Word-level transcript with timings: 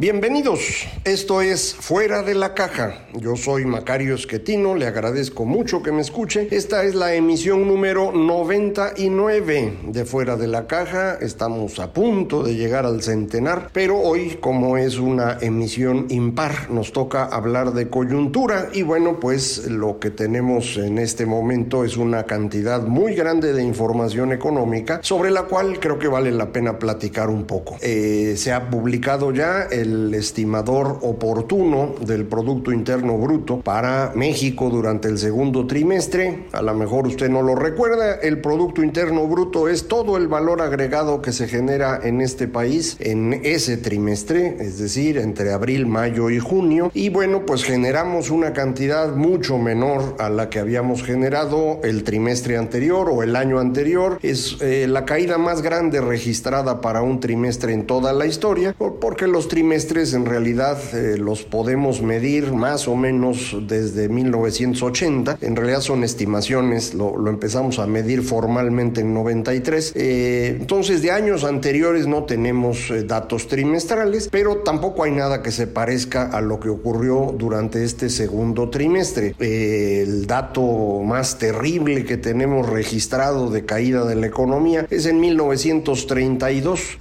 Bienvenidos, 0.00 0.86
esto 1.02 1.42
es 1.42 1.74
Fuera 1.74 2.22
de 2.22 2.36
la 2.36 2.54
Caja. 2.54 3.08
Yo 3.14 3.34
soy 3.34 3.64
Macario 3.64 4.14
Esquetino, 4.14 4.76
le 4.76 4.86
agradezco 4.86 5.44
mucho 5.44 5.82
que 5.82 5.90
me 5.90 6.02
escuche. 6.02 6.46
Esta 6.52 6.84
es 6.84 6.94
la 6.94 7.14
emisión 7.14 7.66
número 7.66 8.12
99 8.12 9.78
de 9.88 10.04
Fuera 10.04 10.36
de 10.36 10.46
la 10.46 10.68
Caja. 10.68 11.18
Estamos 11.20 11.80
a 11.80 11.92
punto 11.92 12.44
de 12.44 12.54
llegar 12.54 12.86
al 12.86 13.02
centenar, 13.02 13.70
pero 13.72 13.98
hoy 13.98 14.38
como 14.40 14.76
es 14.76 15.00
una 15.00 15.36
emisión 15.40 16.06
impar, 16.10 16.70
nos 16.70 16.92
toca 16.92 17.24
hablar 17.24 17.72
de 17.72 17.88
coyuntura 17.88 18.68
y 18.72 18.82
bueno, 18.82 19.18
pues 19.18 19.66
lo 19.66 19.98
que 19.98 20.10
tenemos 20.10 20.76
en 20.76 20.98
este 20.98 21.26
momento 21.26 21.84
es 21.84 21.96
una 21.96 22.22
cantidad 22.22 22.82
muy 22.82 23.16
grande 23.16 23.52
de 23.52 23.64
información 23.64 24.30
económica 24.30 25.00
sobre 25.02 25.32
la 25.32 25.46
cual 25.46 25.80
creo 25.80 25.98
que 25.98 26.06
vale 26.06 26.30
la 26.30 26.52
pena 26.52 26.78
platicar 26.78 27.30
un 27.30 27.46
poco. 27.46 27.78
Eh, 27.80 28.34
se 28.36 28.52
ha 28.52 28.70
publicado 28.70 29.32
ya 29.32 29.62
el 29.62 29.87
el 29.88 30.14
estimador 30.14 30.98
oportuno 31.02 31.94
del 32.00 32.26
Producto 32.26 32.72
Interno 32.72 33.16
Bruto 33.16 33.60
para 33.60 34.12
México 34.14 34.68
durante 34.68 35.08
el 35.08 35.18
segundo 35.18 35.66
trimestre. 35.66 36.46
A 36.52 36.62
lo 36.62 36.74
mejor 36.74 37.06
usted 37.06 37.30
no 37.30 37.42
lo 37.42 37.54
recuerda, 37.54 38.16
el 38.16 38.40
Producto 38.40 38.82
Interno 38.82 39.26
Bruto 39.26 39.68
es 39.68 39.88
todo 39.88 40.16
el 40.16 40.28
valor 40.28 40.60
agregado 40.60 41.22
que 41.22 41.32
se 41.32 41.48
genera 41.48 42.00
en 42.02 42.20
este 42.20 42.48
país 42.48 42.96
en 43.00 43.40
ese 43.44 43.78
trimestre, 43.78 44.56
es 44.60 44.78
decir, 44.78 45.16
entre 45.16 45.52
abril, 45.52 45.86
mayo 45.86 46.28
y 46.28 46.38
junio. 46.38 46.90
Y 46.92 47.08
bueno, 47.08 47.46
pues 47.46 47.64
generamos 47.64 48.30
una 48.30 48.52
cantidad 48.52 49.14
mucho 49.14 49.56
menor 49.58 50.16
a 50.18 50.28
la 50.28 50.50
que 50.50 50.58
habíamos 50.58 51.02
generado 51.02 51.80
el 51.82 52.04
trimestre 52.04 52.58
anterior 52.58 53.08
o 53.10 53.22
el 53.22 53.36
año 53.36 53.58
anterior. 53.58 54.18
Es 54.22 54.58
eh, 54.60 54.86
la 54.86 55.06
caída 55.06 55.38
más 55.38 55.62
grande 55.62 56.00
registrada 56.00 56.80
para 56.82 57.00
un 57.00 57.20
trimestre 57.20 57.72
en 57.72 57.86
toda 57.86 58.12
la 58.12 58.26
historia, 58.26 58.74
porque 59.00 59.26
los 59.26 59.48
trimestres 59.48 59.77
en 59.78 60.26
realidad 60.26 60.76
eh, 60.92 61.16
los 61.18 61.44
podemos 61.44 62.02
medir 62.02 62.52
más 62.52 62.88
o 62.88 62.96
menos 62.96 63.56
desde 63.68 64.08
1980. 64.08 65.38
En 65.40 65.54
realidad 65.54 65.80
son 65.82 66.02
estimaciones, 66.02 66.94
lo, 66.94 67.28
empezamos 67.28 67.78
a 67.78 67.86
medir 67.86 68.22
formalmente 68.22 69.02
en 69.02 69.14
93. 69.14 69.92
Eh, 69.94 70.56
entonces 70.58 71.00
de 71.00 71.12
años 71.12 71.44
anteriores 71.44 72.08
no 72.08 72.24
tenemos 72.24 72.90
eh, 72.90 73.04
datos 73.04 73.46
trimestrales, 73.46 74.28
pero 74.32 74.58
tampoco 74.58 75.04
hay 75.04 75.12
nada 75.12 75.42
que 75.42 75.52
se 75.52 75.68
parezca 75.68 76.24
a 76.24 76.40
lo 76.40 76.58
que 76.58 76.70
ocurrió 76.70 77.32
durante 77.38 77.84
este 77.84 78.10
segundo 78.10 78.70
trimestre. 78.70 79.36
el 79.38 80.26
dato 80.26 81.02
más 81.04 81.38
terrible 81.38 82.04
que 82.04 82.16
tenemos 82.16 82.68
registrado 82.68 83.48
de 83.48 83.64
caída 83.64 84.04
de 84.04 84.16
la 84.16 84.26
economía 84.26 84.86
es 84.90 85.06
en 85.06 85.20
1932. 85.20 86.98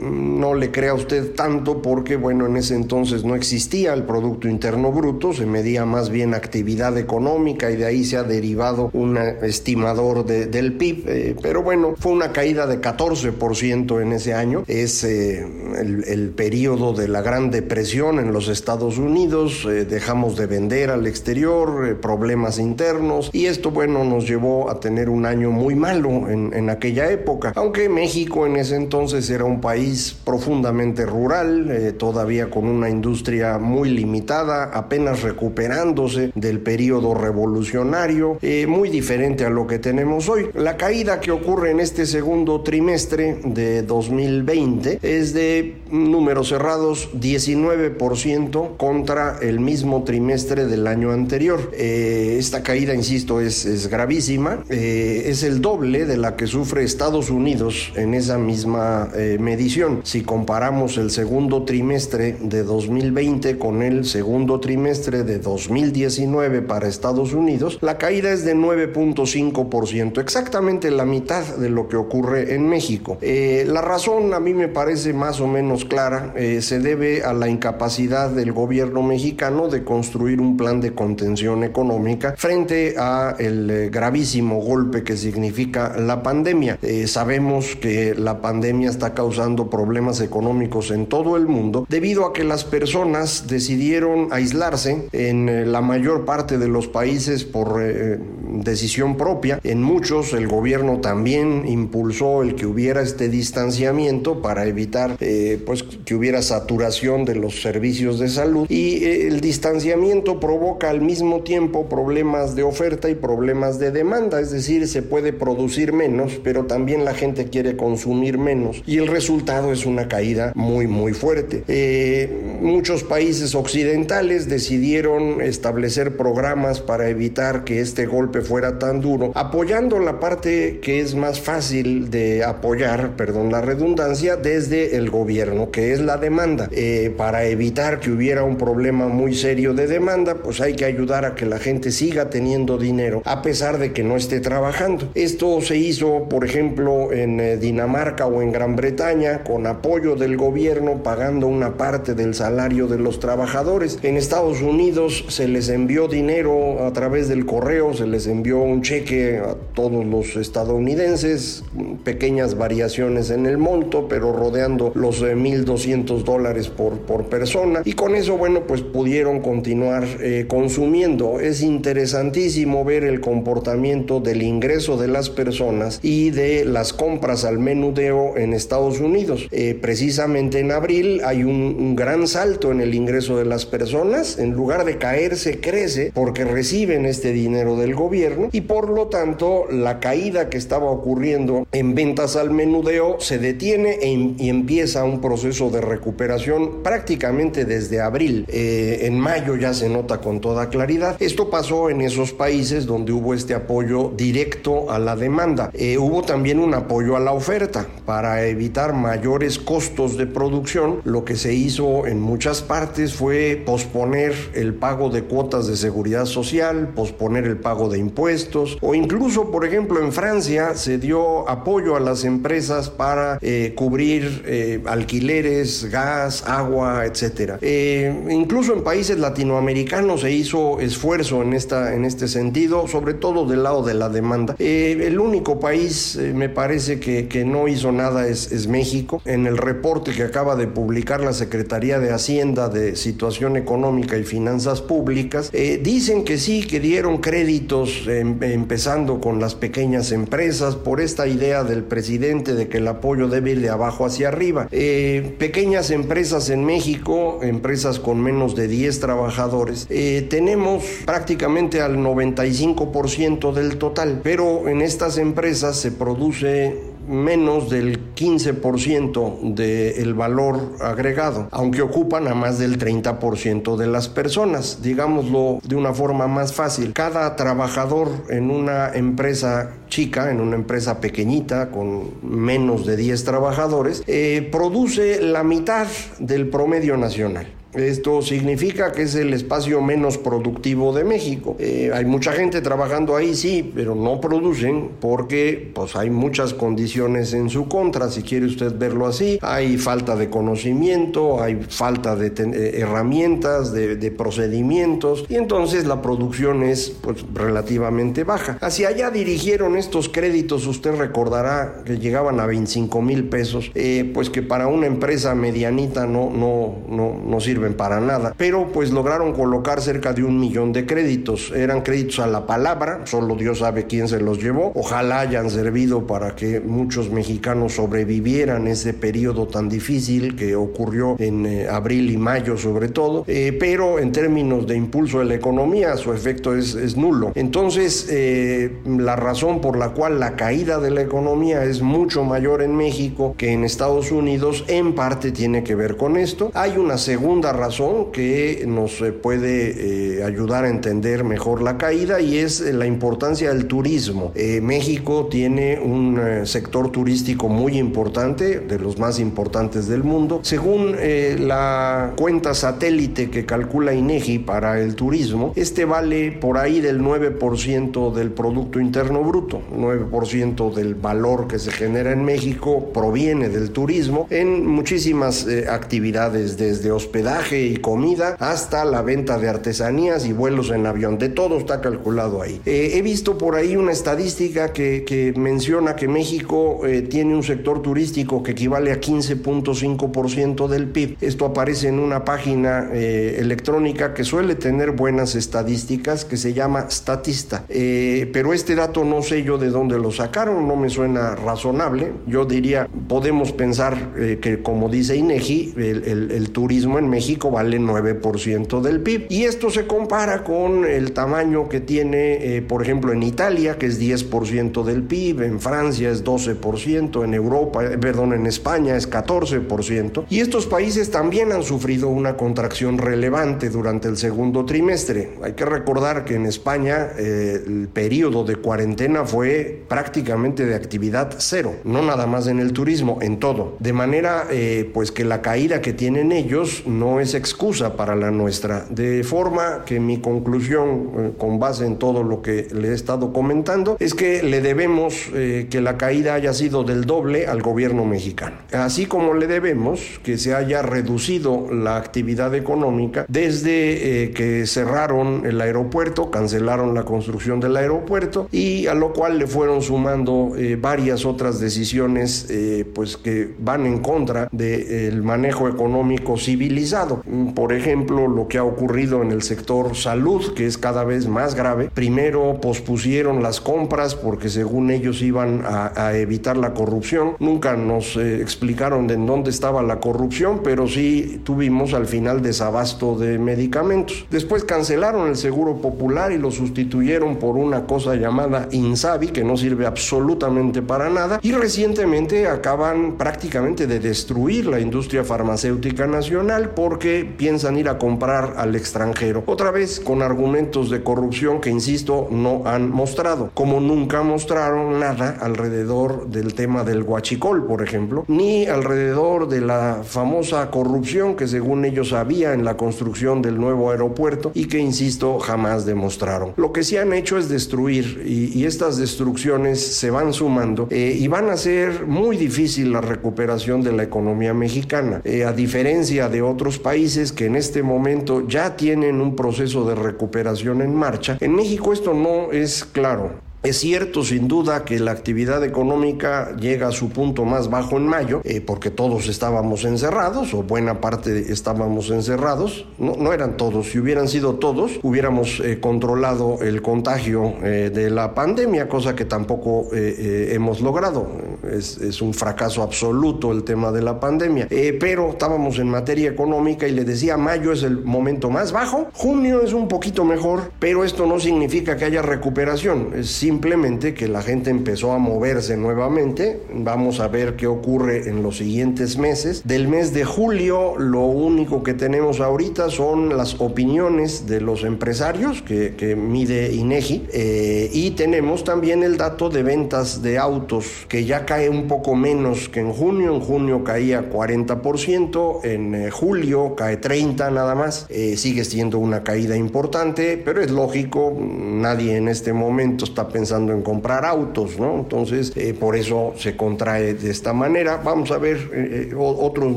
no 0.00 0.54
le 0.54 0.72
crea 0.72 0.94
usted 0.94 1.32
tanto 1.34 1.80
porque 1.80 2.07
que 2.08 2.16
bueno, 2.16 2.46
en 2.46 2.56
ese 2.56 2.74
entonces 2.74 3.22
no 3.22 3.34
existía 3.34 3.92
el 3.92 4.04
Producto 4.04 4.48
Interno 4.48 4.90
Bruto, 4.90 5.34
se 5.34 5.44
medía 5.44 5.84
más 5.84 6.08
bien 6.08 6.32
actividad 6.32 6.96
económica 6.96 7.70
y 7.70 7.76
de 7.76 7.84
ahí 7.84 8.02
se 8.02 8.16
ha 8.16 8.22
derivado 8.22 8.88
un 8.94 9.18
estimador 9.18 10.24
del 10.24 10.72
PIB, 10.72 11.04
eh, 11.06 11.36
pero 11.42 11.62
bueno, 11.62 11.94
fue 11.98 12.12
una 12.12 12.32
caída 12.32 12.66
de 12.66 12.80
14% 12.80 14.00
en 14.00 14.12
ese 14.12 14.32
año, 14.32 14.64
es 14.66 15.04
eh, 15.04 15.46
el, 15.78 16.30
periodo 16.30 16.94
de 16.94 17.08
la 17.08 17.20
Gran 17.20 17.50
Depresión 17.50 18.18
en 18.18 18.32
los 18.32 18.48
Estados 18.48 18.96
Unidos, 18.96 19.66
eh, 19.66 19.84
dejamos 19.84 20.36
de 20.36 20.46
vender 20.46 20.90
al 20.90 21.06
exterior, 21.06 22.00
problemas 22.00 22.58
internos 22.58 23.28
y 23.34 23.46
esto 23.46 23.70
bueno 23.70 24.02
nos 24.04 24.26
llevó 24.26 24.70
a 24.70 24.80
tener 24.80 25.10
un 25.10 25.26
año 25.26 25.50
muy 25.50 25.74
malo 25.74 26.30
en 26.30 26.70
aquella 26.70 27.10
época, 27.10 27.52
aunque 27.54 27.90
México 27.90 28.46
en 28.46 28.56
ese 28.56 28.76
entonces 28.76 29.28
era 29.28 29.44
un 29.44 29.60
país 29.60 30.16
profundamente 30.24 31.04
rural, 31.04 31.70
todavía 31.98 32.48
con 32.50 32.66
una 32.66 32.88
industria 32.88 33.58
muy 33.58 33.90
limitada, 33.90 34.64
apenas 34.72 35.22
recuperándose 35.22 36.32
del 36.34 36.60
periodo 36.60 37.14
revolucionario, 37.14 38.38
eh, 38.42 38.66
muy 38.66 38.88
diferente 38.88 39.44
a 39.44 39.50
lo 39.50 39.66
que 39.66 39.78
tenemos 39.78 40.28
hoy. 40.28 40.48
La 40.54 40.76
caída 40.76 41.20
que 41.20 41.30
ocurre 41.30 41.70
en 41.70 41.80
este 41.80 42.06
segundo 42.06 42.62
trimestre 42.62 43.40
de 43.44 43.82
2020 43.82 45.00
es 45.02 45.34
de 45.34 45.77
números 45.90 46.48
cerrados 46.48 47.10
19% 47.14 48.76
contra 48.76 49.38
el 49.40 49.60
mismo 49.60 50.04
trimestre 50.04 50.66
del 50.66 50.86
año 50.86 51.12
anterior. 51.12 51.70
Eh, 51.74 52.36
esta 52.38 52.62
caída, 52.62 52.94
insisto, 52.94 53.40
es, 53.40 53.88
gravísima, 53.88 54.64
eh, 54.68 55.24
es 55.26 55.42
el 55.42 55.60
doble 55.60 56.06
de 56.06 56.16
la 56.16 56.36
que 56.36 56.46
sufre 56.46 56.84
Estados 56.84 57.30
Unidos 57.30 57.92
en 57.96 58.14
esa 58.14 58.38
misma 58.38 59.10
medición. 59.38 60.00
Si 60.04 60.22
comparamos 60.22 60.98
el 60.98 61.10
segundo 61.10 61.64
trimestre, 61.64 62.36
de 62.40 62.62
2020 62.62 63.58
con 63.58 63.82
el 63.82 64.04
segundo 64.04 64.60
trimestre 64.60 65.22
de 65.22 65.38
2019 65.38 66.62
para 66.62 66.88
Estados 66.88 67.32
Unidos, 67.32 67.78
la 67.80 67.98
caída 67.98 68.32
es 68.32 68.44
de 68.44 68.54
9.5%, 68.54 70.20
exactamente 70.20 70.90
la 70.90 71.04
mitad 71.04 71.44
de 71.56 71.68
lo 71.68 71.88
que 71.88 71.96
ocurre 71.96 72.54
en 72.54 72.68
México. 72.68 73.18
Eh, 73.20 73.64
la 73.66 73.80
razón 73.80 74.34
a 74.34 74.40
mí 74.40 74.54
me 74.54 74.68
parece 74.68 75.12
más 75.12 75.40
o 75.40 75.46
menos 75.46 75.77
clara, 75.84 76.32
eh, 76.36 76.62
se 76.62 76.78
debe 76.78 77.22
a 77.22 77.32
la 77.32 77.48
incapacidad 77.48 78.30
del 78.30 78.52
gobierno 78.52 79.02
mexicano 79.02 79.68
de 79.68 79.84
construir 79.84 80.40
un 80.40 80.56
plan 80.56 80.80
de 80.80 80.94
contención 80.94 81.64
económica 81.64 82.34
frente 82.36 82.94
a 82.98 83.36
el 83.38 83.70
eh, 83.70 83.90
gravísimo 83.90 84.60
golpe 84.60 85.02
que 85.02 85.16
significa 85.16 85.96
la 85.98 86.22
pandemia. 86.22 86.78
sabemos 87.06 87.76
que 87.76 88.14
la 88.14 88.40
pandemia 88.40 88.90
está 88.90 89.14
causando 89.14 89.70
problemas 89.70 90.20
económicos 90.20 90.90
en 90.90 91.06
todo 91.06 91.36
el 91.36 91.46
mundo 91.46 91.86
debido 91.88 92.26
a 92.26 92.32
que 92.32 92.44
las 92.44 92.64
personas 92.64 93.46
decidieron 93.48 94.28
aislarse 94.30 95.08
en 95.12 95.48
eh, 95.48 95.66
la 95.66 95.80
mayor 95.80 96.24
parte 96.24 96.58
de 96.58 96.68
los 96.68 96.88
países 96.88 97.44
por 97.44 97.80
eh, 97.82 98.18
decisión 98.50 99.16
propia. 99.16 99.60
En 99.64 99.82
muchos 99.82 100.32
el 100.32 100.48
gobierno 100.48 101.00
también 101.00 101.64
impulsó 101.66 102.42
el 102.42 102.54
que 102.54 102.66
hubiera 102.66 103.02
este 103.02 103.28
distanciamiento 103.28 104.42
para 104.42 104.66
evitar 104.66 105.16
eh, 105.20 105.62
pues 105.68 105.82
que 105.82 106.14
hubiera 106.14 106.40
saturación 106.40 107.26
de 107.26 107.34
los 107.34 107.60
servicios 107.60 108.18
de 108.18 108.30
salud. 108.30 108.66
Y 108.70 109.04
el 109.04 109.42
distanciamiento 109.42 110.40
provoca 110.40 110.88
al 110.88 111.02
mismo 111.02 111.42
tiempo 111.42 111.90
problemas 111.90 112.56
de 112.56 112.62
oferta 112.62 113.10
y 113.10 113.14
problemas 113.14 113.78
de 113.78 113.90
demanda, 113.90 114.40
es 114.40 114.50
decir, 114.50 114.88
se 114.88 115.02
puede 115.02 115.34
producir 115.34 115.92
menos, 115.92 116.40
pero 116.42 116.64
también 116.64 117.04
la 117.04 117.12
gente 117.12 117.50
quiere 117.50 117.76
consumir 117.76 118.38
menos. 118.38 118.82
Y 118.86 118.96
el 118.96 119.08
resultado 119.08 119.70
es 119.70 119.84
una 119.84 120.08
caída 120.08 120.52
muy 120.54 120.86
muy 120.86 121.12
fuerte. 121.12 121.64
Eh, 121.68 122.30
muchos 122.62 123.04
países 123.04 123.54
occidentales 123.54 124.48
decidieron 124.48 125.42
establecer 125.42 126.16
programas 126.16 126.80
para 126.80 127.10
evitar 127.10 127.64
que 127.64 127.82
este 127.82 128.06
golpe 128.06 128.40
fuera 128.40 128.78
tan 128.78 129.02
duro, 129.02 129.32
apoyando 129.34 129.98
la 129.98 130.18
parte 130.18 130.78
que 130.80 131.00
es 131.00 131.14
más 131.14 131.42
fácil 131.42 132.08
de 132.10 132.42
apoyar, 132.42 133.16
perdón 133.16 133.52
la 133.52 133.60
redundancia, 133.60 134.36
desde 134.36 134.96
el 134.96 135.10
gobierno, 135.10 135.57
que 135.70 135.92
es 135.92 136.00
la 136.00 136.16
demanda. 136.16 136.68
Eh, 136.72 137.12
para 137.16 137.44
evitar 137.44 138.00
que 138.00 138.10
hubiera 138.10 138.44
un 138.44 138.56
problema 138.56 139.08
muy 139.08 139.34
serio 139.34 139.74
de 139.74 139.86
demanda, 139.86 140.36
pues 140.36 140.60
hay 140.60 140.74
que 140.74 140.86
ayudar 140.86 141.24
a 141.24 141.34
que 141.34 141.44
la 141.44 141.58
gente 141.58 141.92
siga 141.92 142.30
teniendo 142.30 142.78
dinero, 142.78 143.22
a 143.26 143.42
pesar 143.42 143.78
de 143.78 143.92
que 143.92 144.02
no 144.02 144.16
esté 144.16 144.40
trabajando. 144.40 145.10
Esto 145.14 145.60
se 145.60 145.76
hizo, 145.76 146.28
por 146.30 146.44
ejemplo, 146.46 147.12
en 147.12 147.40
eh, 147.40 147.56
Dinamarca 147.58 148.26
o 148.26 148.40
en 148.40 148.52
Gran 148.52 148.74
Bretaña, 148.74 149.44
con 149.44 149.66
apoyo 149.66 150.16
del 150.16 150.36
gobierno, 150.36 151.02
pagando 151.02 151.46
un 151.46 151.58
una 151.58 151.76
parte 151.76 152.14
del 152.14 152.34
salario 152.34 152.86
de 152.86 152.98
los 152.98 153.18
trabajadores. 153.18 153.98
En 154.04 154.16
Estados 154.16 154.62
Unidos 154.62 155.24
se 155.26 155.48
les 155.48 155.68
envió 155.70 156.06
dinero 156.06 156.86
a 156.86 156.92
través 156.92 157.26
del 157.26 157.46
correo, 157.46 157.94
se 157.94 158.06
les 158.06 158.28
envió 158.28 158.60
un 158.60 158.82
cheque 158.82 159.38
a 159.38 159.56
todos 159.74 160.06
los 160.06 160.36
estadounidenses, 160.36 161.64
pequeñas 162.04 162.56
variaciones 162.56 163.30
en 163.30 163.46
el 163.46 163.58
monto, 163.58 164.06
pero 164.06 164.32
rodeando 164.32 164.92
los 164.94 165.20
1.200 165.52 166.24
dólares 166.24 166.68
por, 166.68 166.98
por 167.00 167.24
persona. 167.26 167.82
Y 167.84 167.92
con 167.94 168.14
eso, 168.14 168.36
bueno, 168.36 168.66
pues 168.66 168.82
pudieron 168.82 169.40
continuar 169.40 170.06
eh, 170.20 170.46
consumiendo. 170.48 171.40
Es 171.40 171.62
interesantísimo 171.62 172.84
ver 172.84 173.04
el 173.04 173.20
comportamiento 173.20 174.20
del 174.20 174.42
ingreso 174.42 174.96
de 174.96 175.08
las 175.08 175.30
personas 175.30 176.00
y 176.02 176.30
de 176.30 176.64
las 176.64 176.92
compras 176.92 177.44
al 177.44 177.58
menudeo 177.58 178.36
en 178.36 178.52
Estados 178.52 179.00
Unidos. 179.00 179.48
Eh, 179.50 179.78
precisamente 179.80 180.60
en 180.60 180.72
abril 180.72 181.20
hay 181.24 181.44
un, 181.44 181.96
gran 181.96 182.28
salto 182.28 182.70
en 182.70 182.80
el 182.80 182.94
ingreso 182.94 183.38
de 183.38 183.44
las 183.44 183.66
personas. 183.66 184.38
En 184.38 184.52
lugar 184.52 184.84
de 184.84 184.98
caerse, 184.98 185.60
crece 185.60 186.12
porque 186.14 186.44
reciben 186.44 187.06
este 187.06 187.32
dinero 187.32 187.76
del 187.76 187.94
gobierno 187.94 188.48
y 188.52 188.62
por 188.62 188.88
lo 188.90 189.06
tanto 189.06 189.64
la 189.70 190.00
caída 190.00 190.50
que 190.50 190.58
estaba 190.58 190.90
ocurriendo 190.90 191.66
en 191.72 191.94
ventas 191.94 192.36
al 192.36 192.50
menudeo 192.50 193.16
se 193.20 193.38
detiene 193.38 193.98
y 194.02 194.48
empieza 194.48 195.04
un 195.04 195.20
proceso 195.20 195.37
de 195.42 195.80
recuperación 195.80 196.82
prácticamente 196.82 197.64
desde 197.64 198.00
abril. 198.00 198.44
Eh, 198.48 199.00
en 199.02 199.18
mayo 199.18 199.56
ya 199.56 199.72
se 199.72 199.88
nota 199.88 200.20
con 200.20 200.40
toda 200.40 200.68
claridad. 200.68 201.16
Esto 201.20 201.48
pasó 201.48 201.90
en 201.90 202.00
esos 202.00 202.32
países 202.32 202.86
donde 202.86 203.12
hubo 203.12 203.34
este 203.34 203.54
apoyo 203.54 204.12
directo 204.16 204.90
a 204.90 204.98
la 204.98 205.16
demanda. 205.16 205.70
Eh, 205.74 205.96
hubo 205.98 206.22
también 206.22 206.58
un 206.58 206.74
apoyo 206.74 207.16
a 207.16 207.20
la 207.20 207.32
oferta 207.32 207.86
para 208.04 208.46
evitar 208.46 208.94
mayores 208.94 209.58
costos 209.58 210.16
de 210.16 210.26
producción. 210.26 211.00
Lo 211.04 211.24
que 211.24 211.36
se 211.36 211.54
hizo 211.54 212.06
en 212.06 212.20
muchas 212.20 212.62
partes 212.62 213.14
fue 213.14 213.62
posponer 213.64 214.34
el 214.54 214.74
pago 214.74 215.10
de 215.10 215.22
cuotas 215.22 215.66
de 215.66 215.76
seguridad 215.76 216.26
social, 216.26 216.92
posponer 216.94 217.44
el 217.44 217.58
pago 217.58 217.88
de 217.88 217.98
impuestos 217.98 218.78
o 218.80 218.94
incluso, 218.94 219.50
por 219.50 219.64
ejemplo, 219.64 220.02
en 220.02 220.12
Francia 220.12 220.74
se 220.74 220.98
dio 220.98 221.48
apoyo 221.48 221.96
a 221.96 222.00
las 222.00 222.24
empresas 222.24 222.90
para 222.90 223.38
eh, 223.40 223.72
cubrir 223.76 224.42
eh, 224.46 224.82
alquileres, 225.28 225.90
gas, 225.90 226.42
agua, 226.46 227.04
etcétera. 227.04 227.58
Eh, 227.60 228.12
incluso 228.30 228.72
en 228.72 228.82
países 228.82 229.18
latinoamericanos 229.18 230.22
se 230.22 230.32
hizo 230.32 230.80
esfuerzo 230.80 231.42
en, 231.42 231.52
esta, 231.52 231.94
en 231.94 232.04
este 232.04 232.28
sentido, 232.28 232.88
sobre 232.88 233.14
todo 233.14 233.46
del 233.46 233.62
lado 233.62 233.82
de 233.82 233.94
la 233.94 234.08
demanda. 234.08 234.56
el 234.58 235.20
único 235.20 235.60
país, 235.60 236.18
me 236.34 236.48
parece, 236.48 236.98
que, 236.98 237.28
que, 237.28 237.44
no 237.44 237.68
hizo 237.68 237.92
nada 237.92 238.26
es, 238.26 238.68
México. 238.68 239.20
En 239.24 239.46
el 239.46 239.56
reporte 239.56 240.12
que 240.12 240.22
acaba 240.22 240.56
de 240.56 240.66
publicar 240.66 241.20
la 241.20 241.32
Secretaría 241.32 241.98
de 241.98 242.12
Hacienda 242.12 242.68
de 242.68 242.96
Situación 242.96 243.56
Económica 243.56 244.16
y 244.16 244.24
Finanzas 244.24 244.80
Públicas, 244.80 245.50
dicen 245.52 246.24
que 246.24 246.38
sí, 246.38 246.66
que 246.66 246.80
dieron 246.80 247.18
créditos 247.18 248.06
em, 248.06 248.42
empezando 248.42 249.20
con 249.20 249.40
las 249.40 249.54
pequeñas 249.54 250.12
empresas 250.12 250.74
por 250.76 251.00
esta 251.00 251.26
idea 251.26 251.64
del 251.64 251.84
presidente 251.84 252.54
de 252.54 252.68
que 252.68 252.78
el 252.78 252.88
apoyo 252.88 253.28
debe 253.28 253.52
ir 253.52 253.60
de 253.60 253.70
abajo 253.70 254.04
hacia 254.04 254.28
arriba. 254.28 254.68
Eh, 254.70 255.07
pequeñas 255.38 255.90
empresas 255.90 256.50
en 256.50 256.64
México, 256.64 257.40
empresas 257.42 257.98
con 257.98 258.20
menos 258.20 258.54
de 258.54 258.68
10 258.68 259.00
trabajadores, 259.00 259.86
eh, 259.90 260.26
tenemos 260.28 260.84
prácticamente 261.04 261.80
al 261.80 261.96
95% 261.98 263.52
del 263.52 263.78
total, 263.78 264.20
pero 264.22 264.68
en 264.68 264.82
estas 264.82 265.18
empresas 265.18 265.76
se 265.76 265.92
produce 265.92 266.87
menos 267.08 267.70
del 267.70 268.14
15% 268.14 269.54
del 269.54 270.14
valor 270.14 270.76
agregado, 270.80 271.48
aunque 271.50 271.82
ocupan 271.82 272.28
a 272.28 272.34
más 272.34 272.58
del 272.58 272.78
30% 272.78 273.76
de 273.76 273.86
las 273.86 274.08
personas. 274.08 274.82
Digámoslo 274.82 275.58
de 275.62 275.76
una 275.76 275.92
forma 275.94 276.28
más 276.28 276.52
fácil, 276.52 276.92
cada 276.92 277.34
trabajador 277.36 278.08
en 278.28 278.50
una 278.50 278.92
empresa 278.92 279.70
chica, 279.88 280.30
en 280.30 280.40
una 280.40 280.56
empresa 280.56 281.00
pequeñita 281.00 281.70
con 281.70 282.10
menos 282.22 282.86
de 282.86 282.96
10 282.96 283.24
trabajadores, 283.24 284.02
eh, 284.06 284.48
produce 284.52 285.20
la 285.22 285.42
mitad 285.42 285.86
del 286.18 286.48
promedio 286.48 286.96
nacional. 286.96 287.57
Esto 287.74 288.22
significa 288.22 288.92
que 288.92 289.02
es 289.02 289.14
el 289.14 289.34
espacio 289.34 289.82
menos 289.82 290.16
productivo 290.16 290.94
de 290.94 291.04
México. 291.04 291.56
Eh, 291.58 291.90
hay 291.92 292.06
mucha 292.06 292.32
gente 292.32 292.62
trabajando 292.62 293.14
ahí, 293.14 293.34
sí, 293.34 293.70
pero 293.74 293.94
no 293.94 294.20
producen 294.20 294.90
porque 295.00 295.70
pues, 295.74 295.94
hay 295.94 296.08
muchas 296.08 296.54
condiciones 296.54 297.34
en 297.34 297.50
su 297.50 297.68
contra, 297.68 298.08
si 298.10 298.22
quiere 298.22 298.46
usted 298.46 298.74
verlo 298.78 299.06
así. 299.06 299.38
Hay 299.42 299.76
falta 299.76 300.16
de 300.16 300.30
conocimiento, 300.30 301.42
hay 301.42 301.56
falta 301.68 302.16
de 302.16 302.28
eh, 302.28 302.80
herramientas, 302.80 303.72
de, 303.72 304.08
procedimientos, 304.08 305.26
y 305.28 305.36
entonces 305.36 305.84
la 305.86 306.00
producción 306.00 306.62
es 306.62 306.96
pues, 307.02 307.24
relativamente 307.34 308.24
baja. 308.24 308.56
Hacia 308.60 308.88
allá 308.88 309.10
dirigieron 309.10 309.76
estos 309.76 310.08
créditos, 310.08 310.66
usted 310.66 310.94
recordará 310.94 311.82
que 311.84 311.98
llegaban 311.98 312.40
a 312.40 312.46
25 312.46 313.02
mil 313.02 313.24
pesos, 313.24 313.70
eh, 313.74 314.10
pues 314.14 314.30
que 314.30 314.42
para 314.42 314.66
una 314.66 314.86
empresa 314.86 315.34
medianita 315.34 316.06
no, 316.06 316.30
no, 316.30 316.76
no, 316.88 317.20
no 317.22 317.40
sirve 317.40 317.57
para 317.58 318.00
nada, 318.00 318.34
pero 318.36 318.70
pues 318.72 318.90
lograron 318.90 319.32
colocar 319.32 319.80
cerca 319.80 320.12
de 320.12 320.24
un 320.24 320.38
millón 320.38 320.72
de 320.72 320.86
créditos. 320.86 321.52
Eran 321.54 321.82
créditos 321.82 322.20
a 322.20 322.26
la 322.26 322.46
palabra, 322.46 323.02
solo 323.04 323.34
Dios 323.34 323.58
sabe 323.58 323.86
quién 323.86 324.08
se 324.08 324.20
los 324.20 324.42
llevó. 324.42 324.72
Ojalá 324.74 325.20
hayan 325.20 325.50
servido 325.50 326.06
para 326.06 326.34
que 326.34 326.60
muchos 326.60 327.10
mexicanos 327.10 327.74
sobrevivieran 327.74 328.66
ese 328.68 328.94
periodo 328.94 329.46
tan 329.46 329.68
difícil 329.68 330.36
que 330.36 330.56
ocurrió 330.56 331.16
en 331.18 331.46
eh, 331.46 331.68
abril 331.68 332.10
y 332.10 332.16
mayo 332.16 332.56
sobre 332.56 332.88
todo, 332.88 333.24
eh, 333.26 333.56
pero 333.58 333.98
en 333.98 334.12
términos 334.12 334.66
de 334.66 334.76
impulso 334.76 335.18
de 335.20 335.24
la 335.26 335.34
economía 335.34 335.96
su 335.96 336.12
efecto 336.12 336.54
es, 336.54 336.96
nulo. 336.96 337.32
Entonces, 337.34 338.08
eh, 338.10 338.78
la 338.86 339.14
razón 339.14 339.60
por 339.60 339.76
la 339.76 339.90
cual 339.90 340.18
la 340.18 340.36
caída 340.36 340.78
de 340.78 340.90
la 340.90 341.02
economía 341.02 341.64
es 341.64 341.82
mucho 341.82 342.24
mayor 342.24 342.62
en 342.62 342.76
México 342.76 343.34
que 343.36 343.52
en 343.52 343.64
Estados 343.64 344.10
Unidos 344.10 344.64
en 344.68 344.94
parte 344.94 345.32
tiene 345.32 345.62
que 345.62 345.74
ver 345.74 345.96
con 345.96 346.16
esto. 346.16 346.50
Hay 346.54 346.76
una 346.76 346.98
segunda 346.98 347.47
razón 347.52 348.12
que 348.12 348.64
nos 348.66 349.00
eh, 349.00 349.12
puede 349.12 350.18
eh, 350.18 350.24
ayudar 350.24 350.64
a 350.64 350.68
entender 350.68 351.24
mejor 351.24 351.62
la 351.62 351.78
caída 351.78 352.20
y 352.20 352.38
es 352.38 352.60
eh, 352.60 352.72
la 352.72 352.86
importancia 352.86 353.52
del 353.52 353.66
turismo. 353.66 354.32
México 354.62 355.28
tiene 355.30 355.78
un 355.78 356.20
sector 356.44 356.90
turístico 356.90 357.48
muy 357.48 357.78
importante, 357.78 358.60
de 358.60 358.78
los 358.78 358.98
más 358.98 359.18
importantes 359.18 359.88
del 359.88 360.04
mundo. 360.04 360.40
Según 360.42 360.96
la 361.40 362.12
cuenta 362.16 362.54
satélite 362.54 363.30
que 363.30 363.44
calcula 363.44 363.94
INEGI 363.94 364.40
para 364.40 364.80
el 364.80 364.94
turismo, 364.94 365.52
este 365.56 365.84
vale 365.84 366.32
por 366.32 366.58
ahí 366.58 366.80
del 366.80 367.00
9% 367.00 368.12
del 368.12 368.30
Producto 368.30 368.80
Interno 368.80 369.22
Bruto. 369.22 369.60
9% 369.74 370.74
del 370.74 370.94
valor 370.94 371.48
que 371.48 371.58
se 371.58 371.72
genera 371.72 372.12
en 372.12 372.24
México 372.24 372.90
proviene 372.92 373.48
del 373.48 373.70
turismo 373.70 374.26
en 374.30 374.66
muchísimas 374.66 375.46
actividades, 375.68 376.56
desde 376.56 376.90
hospedaje, 376.90 377.37
y 377.52 377.76
comida 377.76 378.36
hasta 378.40 378.84
la 378.84 379.02
venta 379.02 379.38
de 379.38 379.48
artesanías 379.48 380.26
y 380.26 380.32
vuelos 380.32 380.70
en 380.70 380.86
avión. 380.86 381.18
De 381.18 381.28
todo 381.28 381.58
está 381.58 381.80
calculado 381.80 382.42
ahí. 382.42 382.60
Eh, 382.66 382.92
he 382.94 383.02
visto 383.02 383.38
por 383.38 383.54
ahí 383.54 383.76
una 383.76 383.92
estadística 383.92 384.72
que, 384.72 385.04
que 385.04 385.32
menciona 385.36 385.94
que 385.94 386.08
México 386.08 386.86
eh, 386.86 387.02
tiene 387.02 387.34
un 387.34 387.42
sector 387.42 387.80
turístico 387.80 388.42
que 388.42 388.52
equivale 388.52 388.90
a 388.90 389.00
15.5% 389.00 390.66
del 390.66 390.88
PIB. 390.88 391.16
Esto 391.20 391.46
aparece 391.46 391.88
en 391.88 392.00
una 392.00 392.24
página 392.24 392.90
eh, 392.92 393.36
electrónica 393.38 394.14
que 394.14 394.24
suele 394.24 394.56
tener 394.56 394.90
buenas 394.92 395.34
estadísticas 395.36 396.24
que 396.24 396.36
se 396.36 396.52
llama 396.52 396.90
Statista. 396.90 397.64
pero 397.68 398.52
este 398.52 398.74
dato 398.74 399.04
no 399.04 399.22
sé 399.22 399.44
yo 399.44 399.58
de 399.58 399.68
dónde 399.68 399.98
lo 399.98 400.10
sacaron, 400.10 400.66
no 400.66 400.76
me 400.76 400.90
suena 400.90 401.36
razonable. 401.36 402.12
Yo 402.26 402.44
diría, 402.44 402.88
podemos 403.08 403.52
pensar 403.52 404.12
que 404.40 404.60
como 404.62 404.88
dice 404.88 405.16
INEGI, 405.16 405.74
el, 405.76 406.04
el, 406.04 406.30
el 406.32 406.50
turismo 406.50 406.98
en 406.98 407.08
México 407.08 407.27
México 407.28 407.50
vale 407.50 407.78
9% 407.78 408.80
del 408.80 409.00
PIB. 409.00 409.26
Y 409.28 409.44
esto 409.44 409.68
se 409.68 409.86
compara 409.86 410.44
con 410.44 410.86
el 410.86 411.12
tamaño 411.12 411.68
que 411.68 411.80
tiene, 411.80 412.56
eh, 412.56 412.62
por 412.62 412.82
ejemplo, 412.82 413.12
en 413.12 413.22
Italia, 413.22 413.76
que 413.76 413.84
es 413.84 414.00
10% 414.00 414.82
del 414.82 415.02
PIB, 415.02 415.42
en 415.42 415.60
Francia 415.60 416.08
es 416.08 416.24
12%, 416.24 417.24
en 417.24 417.34
Europa, 417.34 417.84
eh, 417.84 417.98
perdón, 417.98 418.32
en 418.32 418.46
España 418.46 418.96
es 418.96 419.10
14%. 419.10 420.24
Y 420.30 420.40
estos 420.40 420.64
países 420.66 421.10
también 421.10 421.52
han 421.52 421.64
sufrido 421.64 422.08
una 422.08 422.38
contracción 422.38 422.96
relevante 422.96 423.68
durante 423.68 424.08
el 424.08 424.16
segundo 424.16 424.64
trimestre. 424.64 425.32
Hay 425.42 425.52
que 425.52 425.66
recordar 425.66 426.24
que 426.24 426.34
en 426.34 426.46
España 426.46 427.08
eh, 427.18 427.62
el 427.66 427.88
periodo 427.88 428.44
de 428.44 428.56
cuarentena 428.56 429.26
fue 429.26 429.82
prácticamente 429.86 430.64
de 430.64 430.74
actividad 430.74 431.34
cero, 431.36 431.74
no 431.84 432.00
nada 432.00 432.26
más 432.26 432.46
en 432.46 432.58
el 432.58 432.72
turismo, 432.72 433.18
en 433.20 433.38
todo. 433.38 433.76
De 433.80 433.92
manera 433.92 434.46
pues 434.94 435.12
que 435.12 435.24
la 435.24 435.42
caída 435.42 435.80
que 435.80 435.92
tienen 435.92 436.32
ellos 436.32 436.84
no 436.86 437.17
no 437.18 437.22
es 437.22 437.34
excusa 437.34 437.96
para 437.96 438.14
la 438.14 438.30
nuestra. 438.30 438.86
De 438.90 439.24
forma 439.24 439.82
que 439.84 439.98
mi 439.98 440.20
conclusión, 440.20 441.10
eh, 441.16 441.32
con 441.36 441.58
base 441.58 441.84
en 441.84 441.96
todo 441.96 442.22
lo 442.22 442.42
que 442.42 442.68
le 442.72 442.90
he 442.90 442.94
estado 442.94 443.32
comentando, 443.32 443.96
es 443.98 444.14
que 444.14 444.40
le 444.44 444.60
debemos 444.60 445.28
eh, 445.34 445.66
que 445.68 445.80
la 445.80 445.98
caída 445.98 446.34
haya 446.34 446.52
sido 446.52 446.84
del 446.84 447.06
doble 447.06 447.48
al 447.48 447.60
gobierno 447.60 448.04
mexicano. 448.04 448.58
Así 448.72 449.06
como 449.06 449.34
le 449.34 449.48
debemos 449.48 450.20
que 450.22 450.38
se 450.38 450.54
haya 450.54 450.80
reducido 450.82 451.66
la 451.72 451.96
actividad 451.96 452.54
económica 452.54 453.26
desde 453.28 454.22
eh, 454.22 454.30
que 454.30 454.64
cerraron 454.66 455.44
el 455.44 455.60
aeropuerto, 455.60 456.30
cancelaron 456.30 456.94
la 456.94 457.02
construcción 457.02 457.58
del 457.58 457.76
aeropuerto 457.76 458.48
y 458.52 458.86
a 458.86 458.94
lo 458.94 459.12
cual 459.12 459.40
le 459.40 459.48
fueron 459.48 459.82
sumando 459.82 460.52
varias 460.80 461.24
otras 461.24 461.58
decisiones 461.58 462.46
pues 462.94 463.16
que 463.16 463.54
van 463.58 463.86
en 463.86 463.98
contra 463.98 464.48
del 464.52 465.22
manejo 465.22 465.68
económico 465.68 466.36
civilizado. 466.36 467.07
Por 467.54 467.72
ejemplo, 467.72 468.26
lo 468.26 468.48
que 468.48 468.58
ha 468.58 468.64
ocurrido 468.64 469.22
en 469.22 469.32
el 469.32 469.42
sector 469.42 469.96
salud, 469.96 470.54
que 470.54 470.66
es 470.66 470.78
cada 470.78 471.04
vez 471.04 471.28
más 471.28 471.54
grave. 471.54 471.90
Primero 471.92 472.60
pospusieron 472.60 473.42
las 473.42 473.60
compras 473.60 474.14
porque 474.14 474.48
según 474.48 474.90
ellos 474.90 475.22
iban 475.22 475.62
a, 475.64 475.88
evitar 476.14 476.56
la 476.56 476.74
corrupción. 476.74 477.34
Nunca 477.38 477.76
nos 477.76 478.16
eh, 478.16 478.40
explicaron 478.40 479.06
de 479.06 479.14
en 479.18 479.26
dónde 479.26 479.50
estaba 479.50 479.82
la 479.82 480.00
corrupción, 480.00 480.60
pero 480.62 480.86
sí 480.86 481.40
tuvimos 481.44 481.92
al 481.92 482.06
final 482.06 482.40
desabasto 482.40 483.18
de 483.18 483.38
medicamentos. 483.38 484.26
Después 484.30 484.64
cancelaron 484.64 485.28
el 485.28 485.36
seguro 485.36 485.80
popular 485.80 486.32
y 486.32 486.38
lo 486.38 486.50
sustituyeron 486.50 487.36
por 487.36 487.56
una 487.56 487.84
cosa 487.84 488.14
llamada 488.14 488.68
Insabi, 488.70 489.28
que 489.28 489.44
no 489.44 489.56
sirve 489.56 489.86
absolutamente 489.86 490.82
para 490.82 491.10
nada. 491.10 491.40
Y 491.42 491.52
recientemente 491.52 492.46
acaban 492.46 493.16
prácticamente 493.18 493.86
de 493.86 493.98
destruir 493.98 494.66
la 494.66 494.80
industria 494.80 495.24
farmacéutica 495.24 496.06
nacional 496.06 496.70
porque 496.70 496.97
piensan 496.98 497.78
ir 497.78 497.88
a 497.88 497.98
comprar 497.98 498.54
al 498.56 498.74
extranjero. 498.76 499.42
Otra 499.46 499.70
vez 499.70 500.00
con 500.00 500.22
argumentos 500.22 500.90
de 500.90 501.02
corrupción 501.02 501.60
que, 501.60 501.70
insisto, 501.70 502.28
no 502.30 502.62
han 502.64 502.90
mostrado. 502.90 503.50
Como 503.54 503.80
nunca 503.80 504.22
mostraron 504.22 505.00
nada 505.00 505.36
alrededor 505.40 506.28
del 506.28 506.54
tema 506.54 506.84
del 506.84 507.02
guachicol, 507.02 507.66
por 507.66 507.82
ejemplo, 507.82 508.24
ni 508.28 508.66
alrededor 508.66 509.48
de 509.48 509.60
la 509.60 510.00
famosa 510.04 510.70
corrupción 510.70 511.36
que 511.36 511.46
según 511.46 511.84
ellos 511.84 512.12
había 512.12 512.52
en 512.52 512.64
la 512.64 512.76
construcción 512.76 513.42
del 513.42 513.58
nuevo 513.58 513.90
aeropuerto 513.90 514.50
y 514.54 514.66
que, 514.66 514.78
insisto, 514.78 515.38
jamás 515.38 515.86
demostraron. 515.86 516.52
Lo 516.56 516.72
que 516.72 516.82
sí 516.82 516.96
han 516.96 517.12
hecho 517.12 517.38
es 517.38 517.48
destruir 517.48 518.22
y, 518.26 518.58
estas 518.68 518.98
destrucciones 518.98 519.80
se 519.80 520.10
van 520.10 520.34
sumando 520.34 520.88
eh, 520.90 521.16
y 521.18 521.26
van 521.26 521.48
a 521.48 521.56
ser 521.56 522.06
muy 522.06 522.36
difícil 522.36 522.92
la 522.92 523.00
recuperación 523.00 523.82
de 523.82 523.92
la 523.92 524.02
economía 524.02 524.52
mexicana. 524.52 525.22
Eh, 525.24 525.44
a 525.44 525.54
diferencia 525.54 526.28
de 526.28 526.42
otros 526.42 526.78
países 526.78 526.87
que 527.34 527.44
en 527.44 527.56
este 527.56 527.82
momento 527.82 528.48
ya 528.48 528.74
tienen 528.74 529.20
un 529.20 529.36
proceso 529.36 529.86
de 529.86 529.94
recuperación 529.94 530.80
en 530.80 530.94
marcha, 530.94 531.36
en 531.40 531.54
México 531.54 531.92
esto 531.92 532.14
no 532.14 532.50
es 532.50 532.84
claro. 532.84 533.47
Es 533.64 533.78
cierto, 533.78 534.22
sin 534.22 534.46
duda, 534.46 534.84
que 534.84 535.00
la 535.00 535.10
actividad 535.10 535.64
económica 535.64 536.54
llega 536.56 536.86
a 536.86 536.92
su 536.92 537.08
punto 537.08 537.44
más 537.44 537.68
bajo 537.68 537.96
en 537.96 538.06
mayo, 538.06 538.40
eh, 538.44 538.60
porque 538.60 538.90
todos 538.90 539.26
estábamos 539.28 539.84
encerrados, 539.84 540.54
o 540.54 540.62
buena 540.62 541.00
parte 541.00 541.50
estábamos 541.52 542.10
encerrados. 542.10 542.86
No, 542.98 543.32
eran 543.32 543.56
todos, 543.56 543.90
si 543.90 543.98
hubieran 543.98 544.28
sido 544.28 544.54
todos, 544.54 545.00
hubiéramos 545.02 545.58
eh, 545.58 545.80
controlado 545.80 546.58
el 546.62 546.82
contagio 546.82 547.54
eh, 547.64 547.90
de 547.92 548.10
la 548.10 548.32
pandemia, 548.32 548.88
cosa 548.88 549.16
que 549.16 549.24
tampoco 549.24 549.88
hemos 549.92 550.80
logrado. 550.80 551.26
Es, 551.68 551.98
es, 551.98 552.22
un 552.22 552.34
fracaso 552.34 552.82
absoluto 552.82 553.50
el 553.50 553.64
tema 553.64 553.90
de 553.90 554.02
la 554.02 554.20
pandemia. 554.20 554.68
pero 555.00 555.30
estábamos 555.30 555.78
en 555.78 555.88
materia 555.88 556.30
económica 556.30 556.86
y 556.86 556.92
le 556.92 557.04
decía, 557.04 557.36
mayo 557.36 557.72
es 557.72 557.82
el 557.82 558.04
momento 558.04 558.50
más 558.50 558.70
bajo, 558.70 559.08
junio 559.14 559.62
es 559.62 559.72
un 559.72 559.88
poquito 559.88 560.24
mejor, 560.24 560.70
pero 560.78 561.04
esto 561.04 561.26
no 561.26 561.40
significa 561.40 561.96
que 561.96 562.04
haya 562.04 562.22
recuperación. 562.22 563.10
Es 563.14 563.47
simplemente 563.48 564.12
que 564.12 564.28
la 564.28 564.42
gente 564.42 564.68
empezó 564.68 565.12
a 565.12 565.18
moverse 565.18 565.74
nuevamente. 565.78 566.60
Vamos 566.70 567.18
a 567.18 567.28
ver 567.28 567.56
qué 567.56 567.66
ocurre 567.66 568.28
en 568.28 568.42
los 568.42 568.58
siguientes 568.58 569.16
meses. 569.16 569.62
Del 569.64 569.88
mes 569.88 570.12
de 570.12 570.26
julio, 570.26 570.98
lo 570.98 571.22
único 571.22 571.82
que 571.82 571.94
tenemos 571.94 572.40
ahorita 572.40 572.90
son 572.90 573.38
las 573.38 573.58
opiniones 573.58 574.46
de 574.46 574.60
los 574.60 574.84
empresarios 574.84 575.62
que, 575.62 576.14
mide 576.14 576.74
INEGI 576.74 577.28
eh, 577.32 577.90
y 577.92 578.10
tenemos 578.10 578.64
también 578.64 579.02
el 579.02 579.16
dato 579.16 579.48
de 579.48 579.62
ventas 579.62 580.20
de 580.20 580.36
autos 580.36 581.06
que 581.08 581.24
ya 581.24 581.46
cae 581.46 581.70
un 581.70 581.86
poco 581.88 582.14
menos 582.14 582.68
que 582.68 582.80
en 582.80 582.92
junio. 582.92 583.34
En 583.34 583.40
junio 583.40 583.82
caía 583.82 584.30
40%, 584.30 585.64
en 585.64 585.94
eh, 585.94 586.10
julio 586.10 586.74
cae 586.76 586.98
30 586.98 587.50
nada 587.50 587.74
más. 587.74 588.06
Eh, 588.10 588.36
sigue 588.36 588.64
siendo 588.64 588.98
una 588.98 589.22
caída 589.22 589.56
importante, 589.56 590.36
pero 590.36 590.60
es 590.60 590.70
lógico, 590.70 591.34
nadie 591.40 592.16
en 592.16 592.28
este 592.28 592.52
momento 592.52 593.06
está 593.06 593.26
pensando 593.28 593.37
pensando 593.38 593.72
en 593.72 593.82
comprar 593.82 594.24
autos, 594.24 594.80
¿no? 594.80 594.96
Entonces, 594.96 595.52
eh, 595.54 595.72
por 595.72 595.94
eso 595.94 596.34
se 596.36 596.56
contrae 596.56 597.14
de 597.14 597.30
esta 597.30 597.52
manera. 597.52 597.98
Vamos 597.98 598.32
a 598.32 598.38
ver 598.38 598.56
eh, 598.74 599.10
eh, 599.12 599.14
otros 599.16 599.76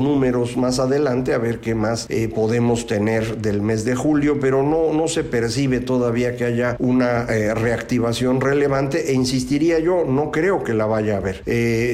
números 0.00 0.56
más 0.56 0.80
adelante, 0.80 1.32
a 1.32 1.38
ver 1.38 1.60
qué 1.60 1.76
más 1.76 2.08
podemos 2.34 2.88
tener 2.88 3.38
del 3.38 3.62
mes 3.62 3.84
de 3.84 3.94
julio, 3.94 4.40
pero 4.40 4.64
no, 4.64 4.92
no 4.92 5.06
se 5.06 5.22
percibe 5.22 5.78
todavía 5.78 6.34
que 6.34 6.44
haya 6.44 6.76
una 6.80 7.26
reactivación 7.26 8.40
relevante 8.40 9.10
e 9.10 9.14
insistiría 9.14 9.78
yo, 9.78 10.04
no 10.04 10.32
creo 10.32 10.64
que 10.64 10.74
la 10.74 10.86
vaya 10.86 11.14
a 11.14 11.18
haber. 11.18 11.42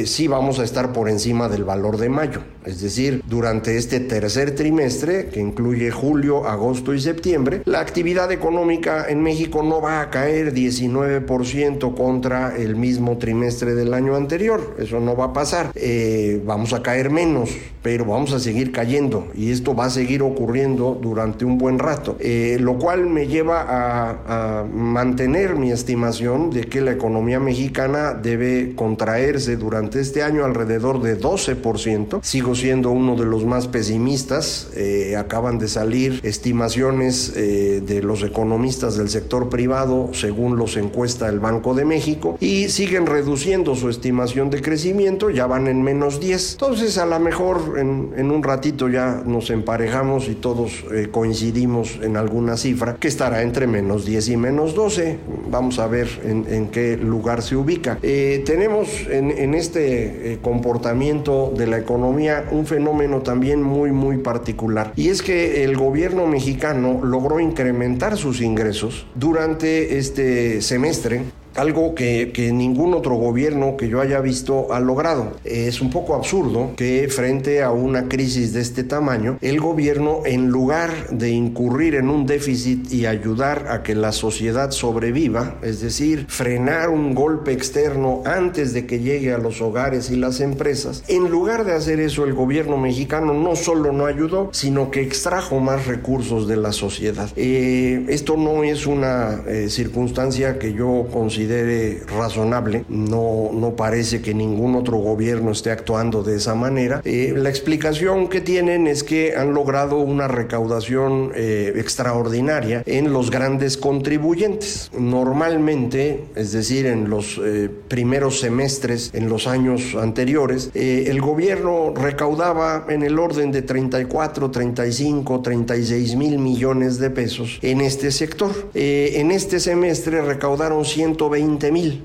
sí 0.06 0.26
vamos 0.26 0.58
a 0.58 0.64
estar 0.64 0.92
por 0.94 1.10
encima 1.10 1.50
del 1.50 1.64
valor 1.64 1.98
de 1.98 2.08
mayo, 2.08 2.40
es 2.68 2.82
decir, 2.82 3.22
durante 3.26 3.78
este 3.78 3.98
tercer 3.98 4.54
trimestre, 4.54 5.28
que 5.28 5.40
incluye 5.40 5.90
julio, 5.90 6.46
agosto 6.46 6.92
y 6.92 7.00
septiembre, 7.00 7.62
la 7.64 7.80
actividad 7.80 8.30
económica 8.30 9.06
en 9.08 9.22
México 9.22 9.62
no 9.62 9.80
va 9.80 10.02
a 10.02 10.10
caer 10.10 10.52
19% 10.52 11.94
contra 11.94 12.54
el 12.56 12.76
mismo 12.76 13.16
trimestre 13.16 13.74
del 13.74 13.94
año 13.94 14.16
anterior. 14.16 14.76
Eso 14.78 15.00
no 15.00 15.16
va 15.16 15.26
a 15.26 15.32
pasar. 15.32 15.70
Eh, 15.74 16.42
vamos 16.44 16.74
a 16.74 16.82
caer 16.82 17.08
menos, 17.08 17.50
pero 17.82 18.04
vamos 18.04 18.34
a 18.34 18.38
seguir 18.38 18.70
cayendo 18.70 19.28
y 19.34 19.50
esto 19.50 19.74
va 19.74 19.86
a 19.86 19.90
seguir 19.90 20.22
ocurriendo 20.22 20.98
durante 21.00 21.46
un 21.46 21.56
buen 21.56 21.78
rato. 21.78 22.18
Eh, 22.20 22.58
lo 22.60 22.78
cual 22.78 23.06
me 23.06 23.28
lleva 23.28 23.62
a, 23.62 24.60
a 24.60 24.64
mantener 24.64 25.56
mi 25.56 25.70
estimación 25.70 26.50
de 26.50 26.64
que 26.64 26.82
la 26.82 26.92
economía 26.92 27.40
mexicana 27.40 28.12
debe 28.12 28.74
contraerse 28.74 29.56
durante 29.56 30.00
este 30.00 30.22
año 30.22 30.44
alrededor 30.44 31.00
de 31.00 31.18
12%. 31.18 32.20
Sigo 32.22 32.54
siendo 32.58 32.90
uno 32.90 33.16
de 33.16 33.24
los 33.24 33.44
más 33.44 33.68
pesimistas. 33.68 34.68
Eh, 34.74 35.16
acaban 35.16 35.58
de 35.58 35.68
salir 35.68 36.20
estimaciones 36.22 37.34
de 37.34 38.02
los 38.02 38.22
economistas 38.22 38.96
del 38.96 39.08
sector 39.08 39.48
privado 39.48 40.10
según 40.12 40.56
los 40.56 40.76
encuesta 40.76 41.28
el 41.28 41.40
Banco 41.40 41.74
de 41.74 41.84
México 41.84 42.36
y 42.40 42.68
siguen 42.68 43.06
reduciendo 43.06 43.74
su 43.74 43.88
estimación 43.88 44.50
de 44.50 44.60
crecimiento, 44.60 45.30
ya 45.30 45.46
van 45.46 45.68
en 45.68 45.82
menos 45.82 46.20
10. 46.20 46.52
Entonces 46.52 46.98
a 46.98 47.06
lo 47.06 47.18
mejor 47.18 47.74
en, 47.78 48.30
un 48.30 48.42
ratito 48.42 48.88
ya 48.88 49.22
nos 49.24 49.50
emparejamos 49.50 50.28
y 50.28 50.34
todos 50.34 50.84
eh, 50.92 51.08
coincidimos 51.10 51.98
en 52.02 52.16
alguna 52.16 52.56
cifra 52.56 52.96
que 52.96 53.08
estará 53.08 53.42
entre 53.42 53.66
menos 53.66 54.04
10 54.04 54.28
y 54.28 54.36
menos 54.36 54.74
12. 54.74 55.18
Vamos 55.50 55.78
a 55.78 55.86
ver 55.86 56.08
en, 56.24 56.68
qué 56.68 56.96
lugar 56.96 57.42
se 57.42 57.56
ubica. 57.56 57.98
Eh, 58.02 58.42
tenemos 58.44 58.88
en, 59.10 59.54
este 59.54 60.32
eh, 60.32 60.38
comportamiento 60.42 61.52
de 61.56 61.66
la 61.66 61.78
economía 61.78 62.47
un 62.50 62.66
fenómeno 62.66 63.20
también 63.20 63.62
muy 63.62 63.92
muy 63.92 64.18
particular. 64.18 64.92
Y 64.96 65.08
es 65.08 65.22
que 65.22 65.64
el 65.64 65.76
gobierno 65.76 66.26
mexicano 66.26 67.00
logró 67.02 67.40
incrementar 67.40 68.16
sus 68.16 68.40
ingresos 68.40 69.06
durante 69.14 69.98
este 69.98 70.62
semestre 70.62 71.22
algo 71.58 71.94
que, 71.94 72.32
ningún 72.52 72.94
otro 72.94 73.16
gobierno 73.16 73.76
que 73.76 73.88
yo 73.88 74.00
haya 74.00 74.20
visto 74.20 74.72
ha 74.72 74.80
logrado. 74.80 75.36
Es 75.44 75.80
un 75.80 75.90
poco 75.90 76.14
absurdo 76.14 76.72
que 76.76 77.08
frente 77.08 77.62
a 77.62 77.72
una 77.72 78.08
crisis 78.08 78.52
de 78.52 78.60
este 78.60 78.84
tamaño, 78.84 79.38
el 79.40 79.60
gobierno 79.60 80.22
en 80.24 80.48
lugar 80.48 81.10
de 81.10 81.30
incurrir 81.30 81.96
en 81.96 82.08
un 82.08 82.26
déficit 82.26 82.92
y 82.92 83.06
ayudar 83.06 83.66
a 83.70 83.82
que 83.82 83.94
la 83.94 84.12
sociedad 84.12 84.70
sobreviva, 84.70 85.56
es 85.62 85.80
decir, 85.80 86.26
frenar 86.28 86.90
un 86.90 87.14
golpe 87.14 87.52
externo 87.52 88.22
antes 88.24 88.72
de 88.72 88.86
que 88.86 89.00
llegue 89.00 89.32
a 89.32 89.38
los 89.38 89.60
hogares 89.60 90.10
y 90.10 90.16
las 90.16 90.40
empresas, 90.40 91.02
en 91.08 91.28
lugar 91.28 91.64
de 91.64 91.72
hacer 91.72 91.98
eso 92.00 92.24
el 92.24 92.34
gobierno 92.34 92.76
mexicano 92.76 93.34
no 93.34 93.56
solo 93.56 93.92
no 93.92 94.06
ayudó, 94.06 94.50
sino 94.52 94.90
que 94.90 95.02
extrajo 95.02 95.58
más 95.58 95.86
recursos 95.86 96.46
de 96.46 96.56
la 96.56 96.72
sociedad. 96.72 97.28
Eh, 97.36 98.06
esto 98.08 98.36
no 98.36 98.62
es 98.62 98.86
una 98.86 99.42
eh, 99.48 99.68
circunstancia 99.68 100.58
que 100.58 100.72
yo 100.72 101.08
considero 101.12 101.47
considere 101.48 102.00
razonable. 102.06 102.84
No, 102.88 103.50
no 103.54 103.74
parece 103.74 104.20
que 104.20 104.34
ningún 104.34 104.74
otro 104.74 104.98
gobierno 104.98 105.52
esté 105.52 105.70
actuando 105.70 106.22
de 106.22 106.36
esa 106.36 106.54
manera. 106.54 107.00
Eh, 107.04 107.32
la 107.34 107.48
explicación 107.48 108.28
que 108.28 108.42
tienen 108.42 108.86
es 108.86 109.02
que 109.02 109.34
han 109.34 109.54
logrado 109.54 109.98
una 109.98 110.28
recaudación 110.28 111.32
eh, 111.34 111.72
extraordinaria 111.76 112.82
en 112.84 113.12
los 113.14 113.30
grandes 113.30 113.78
contribuyentes. 113.78 114.90
Normalmente, 114.98 116.24
es 116.34 116.52
decir, 116.52 116.84
en 116.84 117.08
los 117.08 117.40
eh, 117.42 117.70
primeros 117.88 118.40
semestres, 118.40 119.10
en 119.14 119.30
los 119.30 119.46
años 119.46 119.94
anteriores, 119.94 120.70
el 120.74 121.20
gobierno 121.20 121.94
recaudaba 121.94 122.86
en 122.88 123.02
el 123.02 123.18
orden 123.18 123.52
de 123.52 123.62
34, 123.62 124.50
35, 124.50 125.40
36 125.40 126.16
mil 126.16 126.38
millones 126.38 126.98
de 126.98 127.10
pesos 127.10 127.58
en 127.62 127.80
este 127.80 128.10
sector. 128.10 128.50
en 128.74 129.30
este 129.30 129.60
semestre 129.60 130.20
recaudaron 130.20 130.84
120 131.28 131.72
mil 131.72 132.04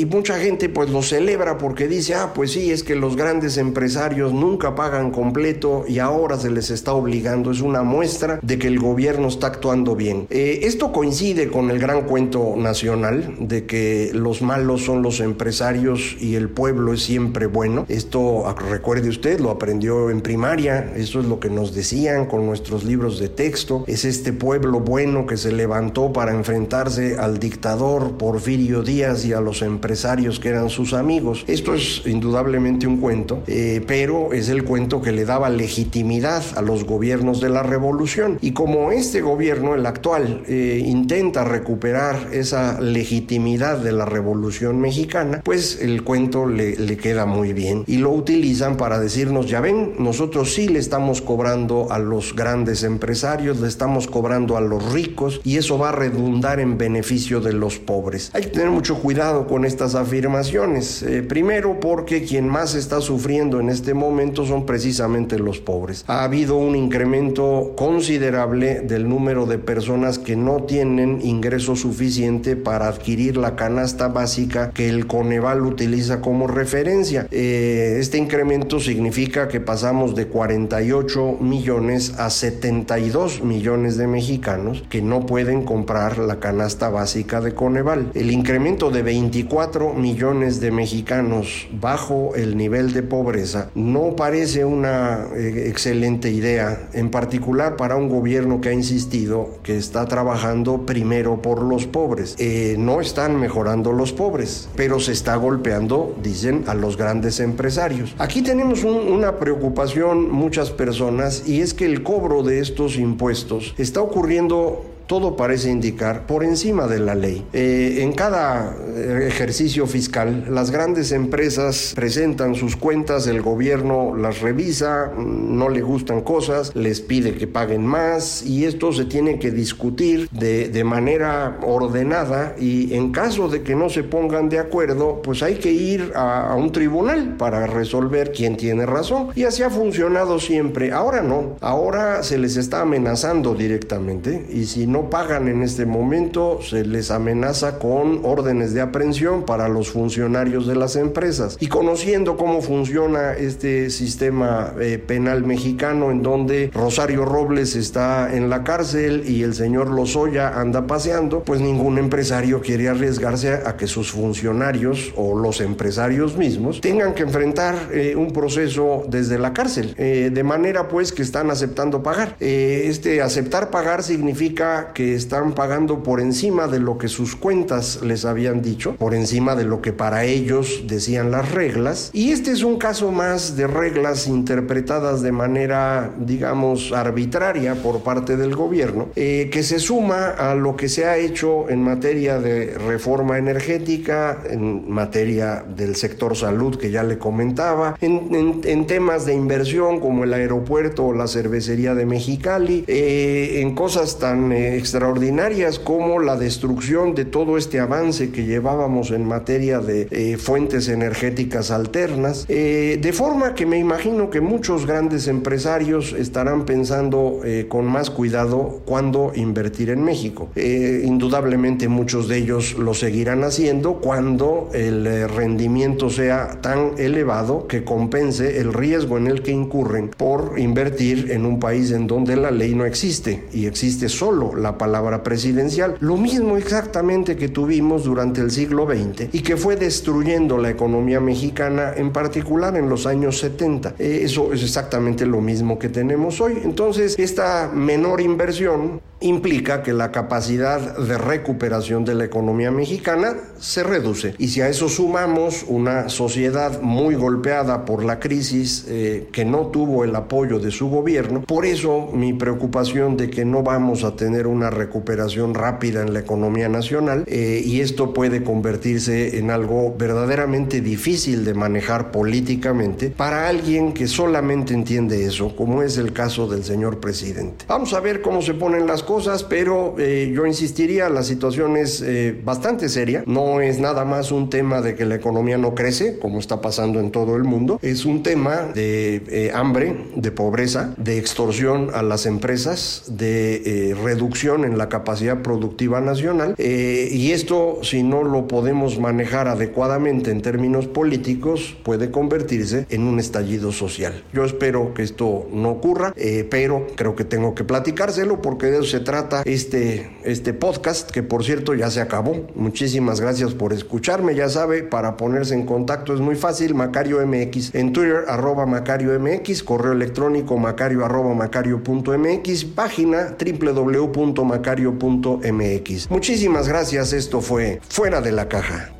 y 0.00 0.04
mucha 0.06 0.38
gente 0.38 0.68
pues 0.68 0.90
lo 0.90 1.02
celebra 1.02 1.58
porque 1.58 1.88
dice, 1.88 2.14
ah, 2.14 2.32
pues 2.34 2.52
sí, 2.52 2.70
es 2.70 2.82
que 2.82 2.94
los 2.94 3.16
grandes 3.16 3.56
empresarios 3.56 4.32
nunca 4.32 4.74
pagan 4.74 5.10
completo 5.10 5.84
y 5.88 5.98
ahora 5.98 6.38
se 6.38 6.50
les 6.50 6.70
está 6.70 6.92
obligando. 6.92 7.50
Es 7.50 7.60
una 7.60 7.82
muestra 7.82 8.38
de 8.42 8.58
que 8.58 8.68
el 8.68 8.78
gobierno 8.78 9.28
está 9.28 9.48
actuando 9.48 9.96
bien. 9.96 10.26
Eh, 10.30 10.60
esto 10.62 10.92
coincide 10.92 11.48
con 11.48 11.70
el 11.70 11.78
gran 11.78 12.02
cuento 12.02 12.54
nacional 12.56 13.34
de 13.40 13.66
que 13.66 14.10
los 14.14 14.42
malos 14.42 14.84
son 14.84 15.02
los 15.02 15.20
empresarios 15.20 16.16
y 16.20 16.34
el 16.34 16.48
pueblo 16.48 16.92
es 16.92 17.02
siempre 17.02 17.46
bueno. 17.46 17.86
Esto, 17.88 18.46
ah, 18.46 18.54
recuerde 18.70 19.08
usted, 19.08 19.40
lo 19.40 19.50
aprendió 19.50 20.10
en 20.10 20.20
primaria. 20.20 20.92
Eso 20.96 21.20
es 21.20 21.26
lo 21.26 21.40
que 21.40 21.50
nos 21.50 21.74
decían 21.74 22.26
con 22.26 22.46
nuestros 22.46 22.84
libros 22.84 23.18
de 23.18 23.28
texto. 23.28 23.84
Es 23.86 24.04
este 24.04 24.32
pueblo 24.32 24.80
bueno 24.80 25.26
que 25.26 25.36
se 25.36 25.52
levantó 25.52 26.12
para 26.12 26.32
enfrentarse 26.32 27.16
al 27.18 27.38
dictador 27.38 28.16
Porfirio 28.40 28.82
Díaz 28.82 29.26
y 29.26 29.34
a 29.34 29.40
los 29.42 29.60
empresarios 29.60 30.40
que 30.40 30.48
eran 30.48 30.70
sus 30.70 30.94
amigos. 30.94 31.44
Esto 31.46 31.74
es 31.74 32.00
indudablemente 32.06 32.86
un 32.86 32.96
cuento, 32.96 33.42
eh, 33.46 33.84
pero 33.86 34.32
es 34.32 34.48
el 34.48 34.64
cuento 34.64 35.02
que 35.02 35.12
le 35.12 35.26
daba 35.26 35.50
legitimidad 35.50 36.42
a 36.56 36.62
los 36.62 36.84
gobiernos 36.84 37.42
de 37.42 37.50
la 37.50 37.62
revolución. 37.62 38.38
Y 38.40 38.52
como 38.52 38.92
este 38.92 39.20
gobierno, 39.20 39.74
el 39.74 39.84
actual, 39.84 40.42
eh, 40.48 40.82
intenta 40.82 41.44
recuperar 41.44 42.28
esa 42.32 42.80
legitimidad 42.80 43.76
de 43.76 43.92
la 43.92 44.06
revolución 44.06 44.80
mexicana, 44.80 45.42
pues 45.44 45.78
el 45.82 46.02
cuento 46.02 46.46
le, 46.46 46.76
le 46.76 46.96
queda 46.96 47.26
muy 47.26 47.52
bien. 47.52 47.84
Y 47.86 47.98
lo 47.98 48.08
utilizan 48.10 48.78
para 48.78 48.98
decirnos, 48.98 49.50
ya 49.50 49.60
ven, 49.60 49.96
nosotros 49.98 50.54
sí 50.54 50.66
le 50.66 50.78
estamos 50.78 51.20
cobrando 51.20 51.92
a 51.92 51.98
los 51.98 52.34
grandes 52.34 52.84
empresarios, 52.84 53.60
le 53.60 53.68
estamos 53.68 54.06
cobrando 54.06 54.56
a 54.56 54.62
los 54.62 54.94
ricos 54.94 55.42
y 55.44 55.58
eso 55.58 55.76
va 55.76 55.90
a 55.90 55.92
redundar 55.92 56.58
en 56.58 56.78
beneficio 56.78 57.42
de 57.42 57.52
los 57.52 57.78
pobres. 57.78 58.29
Hay 58.32 58.42
que 58.42 58.50
tener 58.50 58.70
mucho 58.70 59.00
cuidado 59.00 59.48
con 59.48 59.64
estas 59.64 59.96
afirmaciones. 59.96 61.02
Eh, 61.02 61.24
primero 61.24 61.80
porque 61.80 62.22
quien 62.22 62.46
más 62.46 62.76
está 62.76 63.00
sufriendo 63.00 63.58
en 63.58 63.70
este 63.70 63.92
momento 63.92 64.46
son 64.46 64.66
precisamente 64.66 65.36
los 65.36 65.58
pobres. 65.58 66.04
Ha 66.06 66.22
habido 66.22 66.56
un 66.56 66.76
incremento 66.76 67.72
considerable 67.76 68.82
del 68.82 69.08
número 69.08 69.46
de 69.46 69.58
personas 69.58 70.20
que 70.20 70.36
no 70.36 70.62
tienen 70.62 71.20
ingreso 71.22 71.74
suficiente 71.74 72.54
para 72.54 72.86
adquirir 72.86 73.36
la 73.36 73.56
canasta 73.56 74.06
básica 74.06 74.70
que 74.70 74.88
el 74.88 75.08
Coneval 75.08 75.62
utiliza 75.62 76.20
como 76.20 76.46
referencia. 76.46 77.26
Eh, 77.32 77.96
este 77.98 78.16
incremento 78.16 78.78
significa 78.78 79.48
que 79.48 79.58
pasamos 79.58 80.14
de 80.14 80.28
48 80.28 81.38
millones 81.40 82.14
a 82.16 82.30
72 82.30 83.42
millones 83.42 83.96
de 83.96 84.06
mexicanos 84.06 84.84
que 84.88 85.02
no 85.02 85.26
pueden 85.26 85.64
comprar 85.64 86.18
la 86.18 86.38
canasta 86.38 86.90
básica 86.90 87.40
de 87.40 87.54
Coneval. 87.54 88.12
El 88.20 88.30
incremento 88.32 88.90
de 88.90 89.02
24 89.02 89.94
millones 89.94 90.60
de 90.60 90.70
mexicanos 90.70 91.68
bajo 91.72 92.34
el 92.36 92.54
nivel 92.54 92.92
de 92.92 93.02
pobreza 93.02 93.70
no 93.74 94.14
parece 94.14 94.66
una 94.66 95.28
eh, 95.34 95.68
excelente 95.68 96.30
idea, 96.30 96.90
en 96.92 97.10
particular 97.10 97.76
para 97.76 97.96
un 97.96 98.10
gobierno 98.10 98.60
que 98.60 98.68
ha 98.68 98.74
insistido 98.74 99.48
que 99.62 99.78
está 99.78 100.04
trabajando 100.04 100.84
primero 100.84 101.40
por 101.40 101.62
los 101.62 101.86
pobres. 101.86 102.36
Eh, 102.38 102.76
no 102.78 103.00
están 103.00 103.40
mejorando 103.40 103.92
los 103.92 104.12
pobres, 104.12 104.68
pero 104.76 105.00
se 105.00 105.12
está 105.12 105.36
golpeando, 105.36 106.14
dicen, 106.22 106.64
a 106.66 106.74
los 106.74 106.98
grandes 106.98 107.40
empresarios. 107.40 108.14
Aquí 108.18 108.42
tenemos 108.42 108.84
una 108.84 109.38
preocupación 109.38 110.30
muchas 110.30 110.70
personas 110.70 111.48
y 111.48 111.62
es 111.62 111.72
que 111.72 111.86
el 111.86 112.02
cobro 112.02 112.42
de 112.42 112.60
estos 112.60 112.98
impuestos 112.98 113.74
está 113.78 114.02
ocurriendo 114.02 114.89
todo 115.10 115.34
parece 115.34 115.68
indicar 115.70 116.24
por 116.24 116.44
encima 116.44 116.86
de 116.86 117.00
la 117.00 117.16
ley. 117.16 117.44
Eh, 117.52 117.98
en 118.02 118.12
cada 118.12 118.76
eh, 118.94 119.24
ejercicio 119.26 119.88
fiscal, 119.88 120.44
las 120.50 120.70
grandes 120.70 121.10
empresas 121.10 121.94
presentan 121.96 122.54
sus 122.54 122.76
cuentas, 122.76 123.26
el 123.26 123.42
gobierno 123.42 124.14
las 124.14 124.40
revisa, 124.40 125.10
no 125.18 125.68
le 125.68 125.80
gustan 125.80 126.20
cosas, 126.20 126.70
les 126.76 127.00
pide 127.00 127.34
que 127.34 127.48
paguen 127.48 127.84
más 127.84 128.44
y 128.44 128.66
esto 128.66 128.92
se 128.92 129.04
tiene 129.04 129.40
que 129.40 129.50
discutir 129.50 130.28
de, 130.30 130.84
manera 130.84 131.58
ordenada 131.62 132.54
y 132.58 132.94
en 132.94 133.10
caso 133.10 133.48
de 133.48 133.62
que 133.62 133.74
no 133.74 133.88
se 133.88 134.04
pongan 134.04 134.48
de 134.48 134.60
acuerdo, 134.60 135.22
pues 135.22 135.42
hay 135.42 135.56
que 135.56 135.72
ir 135.72 136.12
a 136.14 136.54
un 136.56 136.70
tribunal 136.70 137.36
para 137.36 137.66
resolver 137.66 138.30
quién 138.30 138.56
tiene 138.56 138.86
razón. 138.86 139.30
Y 139.34 139.42
así 139.42 139.64
ha 139.64 139.70
funcionado 139.70 140.38
siempre. 140.38 140.92
Ahora 140.92 141.20
no, 141.20 141.56
ahora 141.60 142.22
se 142.22 142.38
les 142.38 142.56
está 142.56 142.82
amenazando 142.82 143.56
directamente 143.56 144.46
y 144.50 144.66
si 144.66 144.86
no 144.86 144.99
pagan 145.08 145.48
en 145.48 145.62
este 145.62 145.86
momento, 145.86 146.60
se 146.62 146.84
les 146.84 147.10
amenaza 147.10 147.78
con 147.78 148.20
órdenes 148.24 148.74
de 148.74 148.80
aprehensión 148.80 149.44
para 149.44 149.68
los 149.68 149.90
funcionarios 149.90 150.66
de 150.66 150.74
las 150.74 150.96
empresas. 150.96 151.56
Y 151.60 151.68
conociendo 151.68 152.36
cómo 152.36 152.60
funciona 152.60 153.32
este 153.32 153.90
sistema 153.90 154.74
eh, 154.80 154.98
penal 154.98 155.44
mexicano, 155.44 156.10
en 156.10 156.22
donde 156.22 156.70
Rosario 156.74 157.24
Robles 157.24 157.76
está 157.76 158.34
en 158.34 158.50
la 158.50 158.64
cárcel 158.64 159.24
y 159.26 159.42
el 159.42 159.54
señor 159.54 159.90
Lozoya 159.90 160.60
anda 160.60 160.86
paseando, 160.86 161.42
pues 161.44 161.60
ningún 161.60 161.98
empresario 161.98 162.60
quiere 162.60 162.88
arriesgarse 162.88 163.52
a, 163.52 163.76
que 163.76 163.86
sus 163.86 164.10
funcionarios 164.10 165.12
o 165.16 165.38
los 165.38 165.60
empresarios 165.60 166.36
mismos 166.36 166.80
tengan 166.80 167.14
que 167.14 167.22
enfrentar 167.22 167.88
eh, 167.92 168.14
un 168.16 168.32
proceso 168.32 169.04
desde 169.08 169.38
la 169.38 169.52
cárcel, 169.52 169.94
eh, 169.96 170.30
de 170.32 170.42
manera 170.42 170.88
pues 170.88 171.12
que 171.12 171.22
están 171.22 171.50
aceptando 171.50 172.02
pagar. 172.02 172.36
este 172.40 173.22
aceptar 173.22 173.70
pagar 173.70 174.02
significa 174.02 174.89
que 174.92 175.14
están 175.14 175.54
pagando 175.54 176.02
por 176.02 176.20
encima 176.20 176.66
de 176.66 176.78
lo 176.78 176.98
que 176.98 177.08
sus 177.08 177.36
cuentas 177.36 178.00
les 178.02 178.24
habían 178.24 178.62
dicho, 178.62 178.94
por 178.96 179.14
encima 179.14 179.54
de 179.54 179.64
lo 179.64 179.80
que 179.80 179.92
para 179.92 180.24
ellos 180.24 180.84
decían 180.86 181.30
las 181.30 181.52
reglas. 181.52 182.10
Y 182.12 182.32
este 182.32 182.52
es 182.52 182.62
un 182.62 182.78
caso 182.78 183.10
más 183.12 183.56
de 183.56 183.66
reglas 183.66 184.26
interpretadas 184.26 185.22
de 185.22 185.32
manera, 185.32 186.10
digamos, 186.18 186.92
arbitraria 186.92 187.74
por 187.74 188.00
parte 188.00 188.36
del 188.36 188.54
gobierno, 188.54 189.08
eh, 189.16 189.48
que 189.52 189.62
se 189.62 189.78
suma 189.78 190.30
a 190.30 190.54
lo 190.54 190.76
que 190.76 190.88
se 190.88 191.06
ha 191.06 191.16
hecho 191.16 191.68
en 191.68 191.82
materia 191.82 192.38
de 192.38 192.76
reforma 192.78 193.38
energética, 193.38 194.42
en 194.48 194.90
materia 194.90 195.64
del 195.76 195.96
sector 195.96 196.36
salud 196.36 196.76
que 196.76 196.90
ya 196.90 197.02
le 197.02 197.18
comentaba, 197.18 197.96
en, 198.00 198.60
en, 198.64 198.86
temas 198.86 199.26
de 199.26 199.34
inversión 199.34 200.00
como 200.00 200.24
el 200.24 200.32
aeropuerto 200.32 201.06
o 201.06 201.12
la 201.12 201.26
cervecería 201.26 201.94
de 201.94 202.06
Mexicali, 202.06 202.84
eh, 202.88 203.60
en 203.60 203.74
cosas 203.74 204.18
tan 204.18 204.52
eh, 204.52 204.76
extraordinarias 204.80 205.78
como 205.78 206.20
la 206.20 206.36
destrucción 206.36 207.14
de 207.14 207.26
todo 207.26 207.58
este 207.58 207.80
avance 207.80 208.30
que 208.30 208.46
llevábamos 208.46 209.10
en 209.10 209.26
materia 209.26 209.78
de 209.80 210.08
eh, 210.10 210.38
fuentes 210.38 210.88
energéticas 210.88 211.70
alternas, 211.70 212.46
eh, 212.48 212.98
de 213.00 213.12
forma 213.12 213.54
que 213.54 213.66
me 213.66 213.78
imagino 213.78 214.30
que 214.30 214.40
muchos 214.40 214.86
grandes 214.86 215.28
empresarios 215.28 216.14
estarán 216.14 216.64
pensando 216.64 217.42
eh, 217.44 217.66
con 217.68 217.84
más 217.84 218.08
cuidado 218.08 218.80
cuándo 218.86 219.32
invertir 219.34 219.90
en 219.90 220.02
México. 220.02 220.48
indudablemente 220.56 221.88
muchos 221.88 222.26
de 222.26 222.38
ellos 222.38 222.74
lo 222.78 222.94
seguirán 222.94 223.44
haciendo 223.44 224.00
cuando 224.00 224.70
el 224.72 225.28
rendimiento 225.28 226.08
sea 226.08 226.60
tan 226.62 226.92
elevado 226.96 227.66
que 227.66 227.84
compense 227.84 228.60
el 228.60 228.72
riesgo 228.72 229.18
en 229.18 229.26
el 229.26 229.42
que 229.42 229.52
incurren 229.52 230.08
por 230.08 230.58
invertir 230.58 231.30
en 231.30 231.44
un 231.44 231.60
país 231.60 231.90
en 231.90 232.06
donde 232.06 232.36
la 232.36 232.50
ley 232.50 232.74
no 232.74 232.86
existe 232.86 233.44
y 233.52 233.66
existe 233.66 234.08
solo 234.08 234.54
la 234.60 234.78
palabra 234.78 235.22
presidencial. 235.22 235.96
Lo 236.00 236.16
mismo 236.16 236.56
exactamente 236.56 237.36
que 237.36 237.48
tuvimos 237.48 238.04
durante 238.04 238.40
el 238.40 238.50
siglo 238.50 238.86
XX 238.86 239.32
y 239.32 239.40
que 239.40 239.56
fue 239.56 239.76
destruyendo 239.76 240.58
la 240.58 240.70
economía 240.70 241.20
mexicana, 241.20 241.92
en 241.96 242.12
particular 242.12 242.76
en 242.76 242.88
los 242.88 243.06
años 243.06 243.38
70. 243.38 243.94
Eh, 243.98 244.20
eso 244.22 244.52
es 244.52 244.62
exactamente 244.62 245.26
lo 245.26 245.40
mismo 245.40 245.78
que 245.78 245.88
tenemos 245.88 246.40
hoy. 246.40 246.58
Entonces, 246.62 247.18
esta 247.18 247.70
menor 247.72 248.20
inversión 248.20 249.00
implica 249.20 249.82
que 249.82 249.92
la 249.92 250.10
capacidad 250.10 250.96
de 250.96 251.18
recuperación 251.18 252.04
de 252.04 252.14
la 252.14 252.24
economía 252.24 252.70
mexicana 252.70 253.36
se 253.58 253.82
reduce. 253.82 254.34
Y 254.38 254.48
si 254.48 254.62
a 254.62 254.68
eso 254.68 254.88
sumamos 254.88 255.64
una 255.68 256.08
sociedad 256.08 256.80
muy 256.80 257.14
golpeada 257.14 257.84
por 257.84 258.04
la 258.04 258.18
crisis 258.18 258.86
eh, 258.88 259.28
que 259.32 259.44
no 259.44 259.66
tuvo 259.66 260.04
el 260.04 260.16
apoyo 260.16 260.58
de 260.58 260.70
su 260.70 260.88
gobierno, 260.88 261.42
por 261.42 261.66
eso 261.66 262.08
mi 262.12 262.32
preocupación 262.32 263.16
de 263.16 263.30
que 263.30 263.44
no 263.44 263.62
vamos 263.62 264.04
a 264.04 264.16
tener 264.16 264.46
una 264.46 264.70
recuperación 264.70 265.54
rápida 265.54 266.02
en 266.02 266.14
la 266.14 266.20
economía 266.20 266.68
nacional 266.68 267.24
eh, 267.26 267.62
y 267.64 267.80
esto 267.80 268.14
puede 268.14 268.42
convertirse 268.42 269.38
en 269.38 269.50
algo 269.50 269.94
verdaderamente 269.96 270.80
difícil 270.80 271.44
de 271.44 271.54
manejar 271.54 272.10
políticamente 272.10 273.10
para 273.10 273.48
alguien 273.48 273.92
que 273.92 274.06
solamente 274.06 274.74
entiende 274.74 275.26
eso, 275.26 275.54
como 275.54 275.82
es 275.82 275.98
el 275.98 276.12
caso 276.12 276.46
del 276.46 276.64
señor 276.64 277.00
presidente. 277.00 277.64
Vamos 277.68 277.92
a 277.92 278.00
ver 278.00 278.22
cómo 278.22 278.42
se 278.42 278.54
ponen 278.54 278.86
las 278.86 279.02
pero 279.48 279.96
eh, 279.98 280.32
yo 280.34 280.46
insistiría, 280.46 281.08
la 281.08 281.22
situación 281.22 281.76
es 281.76 282.00
eh, 282.00 282.38
bastante 282.44 282.88
seria, 282.88 283.22
no 283.26 283.60
es 283.60 283.80
nada 283.80 284.04
más 284.04 284.32
un 284.32 284.50
tema 284.50 284.80
de 284.80 284.94
que 284.94 285.04
la 285.04 285.16
economía 285.16 285.58
no 285.58 285.74
crece, 285.74 286.18
como 286.18 286.38
está 286.38 286.60
pasando 286.60 287.00
en 287.00 287.10
todo 287.10 287.36
el 287.36 287.44
mundo, 287.44 287.78
es 287.82 288.04
un 288.04 288.22
tema 288.22 288.70
de 288.74 289.50
hambre, 289.54 289.96
de 290.14 290.30
pobreza, 290.30 290.94
de 290.96 291.18
extorsión 291.18 291.90
a 291.94 292.02
las 292.02 292.26
empresas, 292.26 293.04
de 293.08 293.96
reducción 294.02 294.64
en 294.64 294.78
la 294.78 294.88
capacidad 294.88 295.42
productiva 295.42 296.00
nacional, 296.00 296.54
y 296.58 297.32
esto 297.32 297.80
si 297.82 298.02
no 298.02 298.22
lo 298.22 298.46
podemos 298.46 298.98
manejar 298.98 299.48
adecuadamente 299.48 300.30
en 300.30 300.42
términos 300.42 300.86
políticos, 300.86 301.76
puede 301.82 302.10
convertirse 302.10 302.86
en 302.90 303.02
un 303.02 303.18
estallido 303.18 303.72
social. 303.72 304.22
Yo 304.32 304.44
espero 304.44 304.94
que 304.94 305.02
esto 305.02 305.48
no 305.52 305.70
ocurra, 305.70 306.12
eh, 306.16 306.46
pero 306.48 306.86
creo 306.96 307.16
que 307.16 307.24
tengo 307.24 307.54
que 307.54 307.64
platicárselo 307.64 308.40
porque 308.40 308.66
de 308.66 308.80
eso 308.80 308.96
trata 309.00 309.42
este, 309.44 310.10
este 310.24 310.52
podcast, 310.52 311.10
que 311.10 311.22
por 311.22 311.44
cierto 311.44 311.74
ya 311.74 311.90
se 311.90 312.00
acabó. 312.00 312.46
Muchísimas 312.54 313.20
gracias 313.20 313.54
por 313.54 313.72
escucharme. 313.72 314.34
Ya 314.34 314.48
sabe, 314.48 314.82
para 314.82 315.16
ponerse 315.16 315.54
en 315.54 315.66
contacto 315.66 316.14
es 316.14 316.20
muy 316.20 316.36
fácil, 316.36 316.74
Macario 316.74 317.24
MX 317.26 317.74
en 317.74 317.92
Twitter, 317.92 318.24
arroba 318.28 318.66
Macario 318.66 319.18
MX, 319.18 319.62
correo 319.62 319.92
electrónico 319.92 320.58
macario 320.58 321.04
arroba 321.04 321.34
macario.mx, 321.34 322.64
página 322.64 323.36
www.macario.mx. 323.38 326.10
Muchísimas 326.10 326.68
gracias, 326.68 327.12
esto 327.12 327.40
fue 327.40 327.80
Fuera 327.88 328.20
de 328.20 328.32
la 328.32 328.48
Caja. 328.48 328.99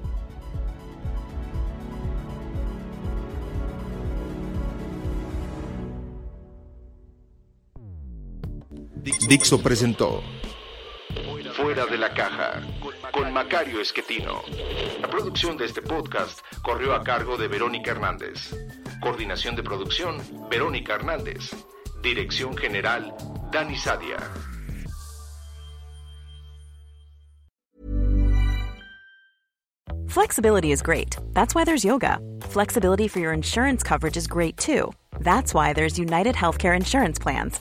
Dixo 9.31 9.63
presentó 9.63 10.25
Fuera 11.55 11.87
de 11.87 11.97
la 11.97 12.13
caja 12.13 12.61
con 13.13 13.33
Macario 13.33 13.81
Esquetino. 13.81 14.43
La 15.01 15.09
producción 15.09 15.57
de 15.57 15.67
este 15.67 15.83
podcast 15.83 16.41
corrió 16.63 16.97
a 16.97 17.05
cargo 17.05 17.37
de 17.37 17.47
Verónica 17.47 17.93
Hernández. 17.93 18.53
Coordinación 19.01 19.55
de 19.55 19.63
producción, 19.63 20.21
Verónica 20.51 20.97
Hernández. 20.97 21.55
Dirección 22.03 22.57
General, 22.57 23.15
Dani 23.53 23.77
Sadia. 23.77 24.19
Flexibility 30.09 30.73
is 30.73 30.83
great. 30.83 31.15
That's 31.35 31.55
why 31.55 31.63
there's 31.65 31.85
yoga. 31.85 32.19
Flexibility 32.49 33.07
for 33.07 33.21
your 33.21 33.33
insurance 33.33 33.85
coverage 33.85 34.17
is 34.17 34.27
great 34.27 34.57
too. 34.57 34.93
That's 35.21 35.55
why 35.55 35.73
there's 35.73 36.01
United 36.01 36.35
Healthcare 36.35 36.75
Insurance 36.75 37.21
Plans. 37.21 37.61